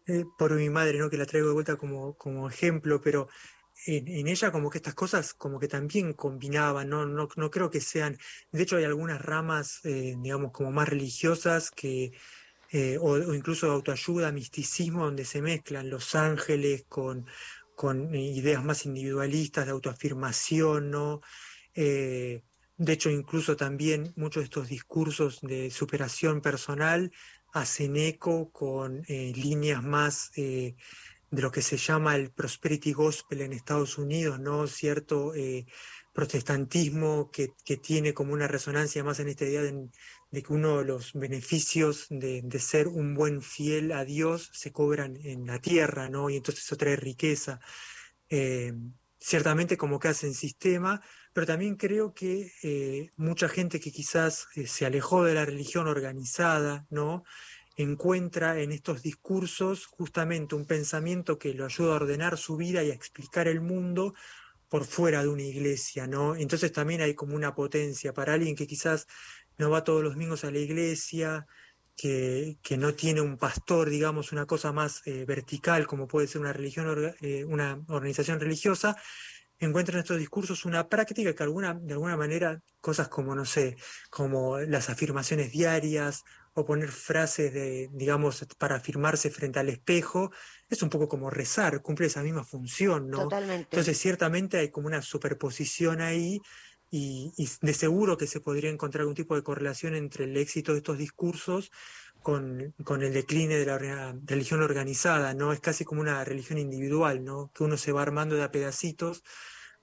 eh, 0.09 0.25
por 0.37 0.55
mi 0.55 0.71
madre, 0.71 0.99
¿no? 0.99 1.11
Que 1.11 1.19
la 1.19 1.27
traigo 1.27 1.49
de 1.49 1.55
vuelta 1.55 1.77
como, 1.77 2.17
como 2.17 2.49
ejemplo, 2.49 3.01
pero 3.01 3.29
en, 3.87 4.27
ella 4.27 4.51
como 4.51 4.71
que 4.71 4.79
estas 4.79 4.95
cosas 4.95 5.35
como 5.35 5.61
que 5.61 5.69
también 5.69 6.13
combinaban, 6.15 6.89
¿no? 6.89 7.07
No, 7.07 7.29
no 7.37 7.51
creo 7.51 7.71
que 7.71 7.81
sean, 7.81 8.19
de 8.51 8.63
hecho 8.63 8.77
hay 8.77 8.85
algunas 8.85 9.23
ramas, 9.23 9.81
digamos, 9.85 10.51
como 10.53 10.73
más 10.73 10.89
religiosas 10.89 11.71
que 11.71 12.13
eh, 12.71 12.99
o, 13.01 13.17
incluso 13.35 13.71
autoayuda, 13.71 14.31
misticismo, 14.31 15.05
donde 15.05 15.25
se 15.25 15.41
mezclan 15.41 15.89
los 15.89 16.15
ángeles 16.15 16.85
con, 16.89 17.27
con 17.75 18.15
ideas 18.15 18.63
más 18.63 18.85
individualistas 18.85 19.65
de 19.67 19.73
autoafirmación, 19.73 20.91
¿no? 20.91 21.23
Eh, 21.75 22.43
de 22.77 22.93
hecho, 22.93 23.11
incluso 23.11 23.57
también 23.57 24.13
muchos 24.17 24.43
de 24.43 24.45
estos 24.45 24.69
discursos 24.69 25.41
de 25.41 25.71
superación 25.71 26.43
personal 26.43 27.11
hacen 27.53 27.97
eco 27.97 28.51
con 28.53 29.05
eh, 29.09 29.33
líneas 29.35 29.83
más 29.83 30.31
eh, 30.37 30.77
de 31.31 31.43
lo 31.43 31.51
que 31.51 31.63
se 31.63 31.77
llama 31.77 32.17
el 32.17 32.31
prosperity 32.31 32.93
gospel 32.93 33.43
en 33.43 33.53
Estados 33.53 33.99
Unidos, 33.99 34.41
¿no? 34.41 34.67
Cierto 34.67 35.35
eh, 35.35 35.67
protestantismo 36.13 37.31
que, 37.31 37.51
que, 37.65 37.77
tiene 37.77 38.15
como 38.15 38.33
una 38.33 38.49
resonancia 38.49 39.05
más 39.05 39.21
en 39.21 39.29
esta 39.29 39.45
idea 39.45 39.63
de, 39.63 39.89
de 40.31 40.43
que 40.43 40.53
uno 40.53 40.79
de 40.79 40.85
los 40.85 41.13
beneficios 41.13 42.07
de, 42.11 42.43
de, 42.43 42.59
ser 42.59 42.89
un 42.89 43.15
buen 43.15 43.43
fiel 43.43 43.93
a 43.93 44.05
Dios 44.05 44.51
se 44.53 44.73
cobran 44.73 45.17
en 45.23 45.47
la 45.47 45.61
tierra, 45.61 46.09
¿no? 46.09 46.31
Y 46.31 46.37
entonces 46.37 46.65
eso 46.65 46.77
trae 46.77 46.97
riqueza. 46.97 47.61
ciertamente 49.19 49.77
como 49.77 49.99
que 49.99 50.09
hacen 50.09 50.35
sistema, 50.35 51.03
pero 51.39 51.47
también 51.47 51.77
creo 51.77 52.15
que 52.15 52.51
eh, 52.65 53.13
mucha 53.17 53.49
gente 53.49 53.79
que 53.79 53.93
quizás 53.93 54.49
eh, 54.57 54.67
se 54.67 54.87
alejó 54.87 55.23
de 55.23 55.35
la 55.35 55.45
religión 55.45 55.87
organizada, 55.87 56.85
¿no? 56.91 57.23
encuentra 57.77 58.61
en 58.61 58.73
estos 58.73 59.05
discursos 59.05 59.87
justamente 59.87 60.57
un 60.57 60.67
pensamiento 60.67 61.39
que 61.39 61.55
lo 61.55 61.65
ayuda 61.65 61.93
a 61.93 61.95
ordenar 61.95 62.39
su 62.39 62.57
vida 62.57 62.83
y 62.83 62.91
a 62.91 62.95
explicar 62.95 63.47
el 63.47 63.61
mundo 63.61 64.15
por 64.69 64.85
fuera 64.85 65.23
de 65.23 65.29
una 65.29 65.45
iglesia, 65.45 66.09
¿no? 66.09 66.35
Entonces 66.35 66.73
también 66.73 67.03
hay 67.03 67.15
como 67.15 67.37
una 67.37 67.55
potencia 67.55 68.13
para 68.13 68.35
alguien 68.35 68.57
que 68.57 68.67
quizás 68.67 69.07
no 69.59 69.71
va 69.71 69.85
todos 69.85 70.03
los 70.03 70.15
domingos 70.15 70.43
a 70.43 70.51
la 70.51 70.59
iglesia, 70.59 71.47
que, 71.97 72.59
que 72.63 72.77
no 72.77 72.95
tiene 72.95 73.21
un 73.21 73.39
pastor, 73.39 73.91
digamos, 73.91 74.33
una 74.33 74.45
cosa 74.45 74.73
más 74.73 75.07
eh, 75.07 75.25
vertical 75.25 75.87
como 75.87 76.09
puede 76.09 76.27
ser 76.27 76.41
una 76.41 76.53
religión, 76.53 77.15
una 77.47 77.81
organización 77.87 78.41
religiosa, 78.41 78.97
encuentra 79.67 79.95
en 79.95 80.01
estos 80.01 80.19
discursos 80.19 80.65
una 80.65 80.89
práctica 80.89 81.35
que 81.35 81.43
alguna, 81.43 81.75
de 81.75 81.93
alguna 81.95 82.17
manera, 82.17 82.61
cosas 82.81 83.09
como, 83.09 83.35
no 83.35 83.45
sé, 83.45 83.77
como 84.11 84.59
las 84.59 84.89
afirmaciones 84.91 85.51
diarias 85.51 86.23
o 86.55 86.65
poner 86.65 86.91
frases 86.91 87.53
de, 87.53 87.89
digamos, 87.93 88.47
para 88.59 88.77
afirmarse 88.77 89.31
frente 89.31 89.59
al 89.59 89.69
espejo, 89.69 90.31
es 90.69 90.83
un 90.83 90.91
poco 90.91 91.09
como 91.09 91.31
rezar, 91.31 91.83
cumple 91.83 92.07
esa 92.07 92.23
misma 92.23 92.45
función, 92.45 93.09
¿no? 93.09 93.25
Totalmente. 93.25 93.69
Entonces, 93.71 93.99
ciertamente 93.99 94.59
hay 94.59 94.71
como 94.71 94.87
una 94.87 95.03
superposición 95.03 96.01
ahí 96.01 96.41
y, 96.91 97.33
y 97.37 97.49
de 97.61 97.75
seguro 97.75 98.17
que 98.17 98.27
se 98.27 98.41
podría 98.41 98.71
encontrar 98.71 99.03
algún 99.03 99.15
tipo 99.15 99.37
de 99.37 99.43
correlación 99.43 99.95
entre 99.95 100.25
el 100.25 100.37
éxito 100.37 100.73
de 100.73 100.79
estos 100.79 100.99
discursos 100.99 101.71
con, 102.23 102.75
con, 102.85 103.03
el 103.03 103.13
decline 103.13 103.57
de 103.57 103.67
la 103.67 103.79
religión 103.79 104.63
organizada, 104.63 105.35
¿no? 105.35 105.53
Es 105.53 105.61
casi 105.61 105.85
como 105.85 106.01
una 106.01 106.25
religión 106.25 106.59
individual, 106.59 107.25
¿no? 107.25 107.51
Que 107.55 107.65
uno 107.65 107.77
se 107.77 107.93
va 107.93 108.03
armando 108.03 108.37
de 108.37 108.45
a 108.45 108.51
pedacitos 108.51 109.23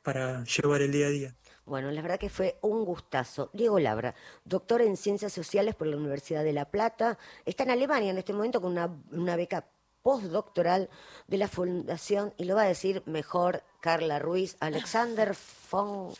para 0.02 0.44
llevar 0.44 0.82
el 0.82 0.92
día 0.92 1.08
a 1.08 1.10
día. 1.10 1.36
Bueno, 1.66 1.90
la 1.92 2.02
verdad 2.02 2.20
que 2.20 2.30
fue 2.30 2.60
un 2.62 2.86
gustazo. 2.86 3.50
Diego 3.54 3.80
Labra, 3.80 4.14
doctor 4.44 4.82
en 4.82 4.98
Ciencias 4.98 5.34
Sociales 5.34 5.74
por 5.74 5.88
la 5.88 5.98
Universidad 5.98 6.44
de 6.44 6.54
La 6.54 6.70
Plata, 6.70 7.18
está 7.44 7.64
en 7.64 7.72
Alemania 7.72 8.12
en 8.12 8.20
este 8.20 8.34
momento 8.34 8.62
con 8.62 8.74
una, 8.74 8.96
una 9.12 9.36
beca 9.36 9.68
postdoctoral 10.04 10.90
de 11.26 11.38
la 11.40 11.48
Fundación, 11.48 12.36
y 12.38 12.44
lo 12.44 12.54
va 12.54 12.62
a 12.62 12.68
decir 12.68 13.02
mejor 13.08 13.64
Carla 13.82 14.20
Ruiz, 14.20 14.56
Alexander 14.60 15.36
von... 15.72 16.14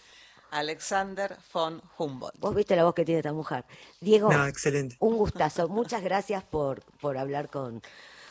Alexander 0.56 1.38
von 1.54 1.82
Humboldt. 1.98 2.40
Vos 2.40 2.56
viste 2.56 2.76
la 2.76 2.86
voz 2.86 2.94
que 2.96 3.04
tiene 3.04 3.20
esta 3.20 3.34
mujer. 3.34 3.66
Diego, 4.00 4.32
no, 4.32 4.46
excelente. 4.48 4.96
un 5.00 5.18
gustazo. 5.18 5.68
Muchas 5.68 6.02
gracias 6.02 6.44
por, 6.44 6.82
por 7.02 7.18
hablar 7.18 7.50
con, 7.50 7.82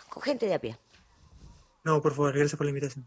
con 0.08 0.22
gente 0.22 0.46
de 0.46 0.54
a 0.54 0.58
pie. 0.58 0.78
No, 1.84 2.00
por 2.00 2.14
favor, 2.14 2.32
gracias 2.32 2.56
por 2.56 2.64
la 2.64 2.70
invitación. 2.70 3.06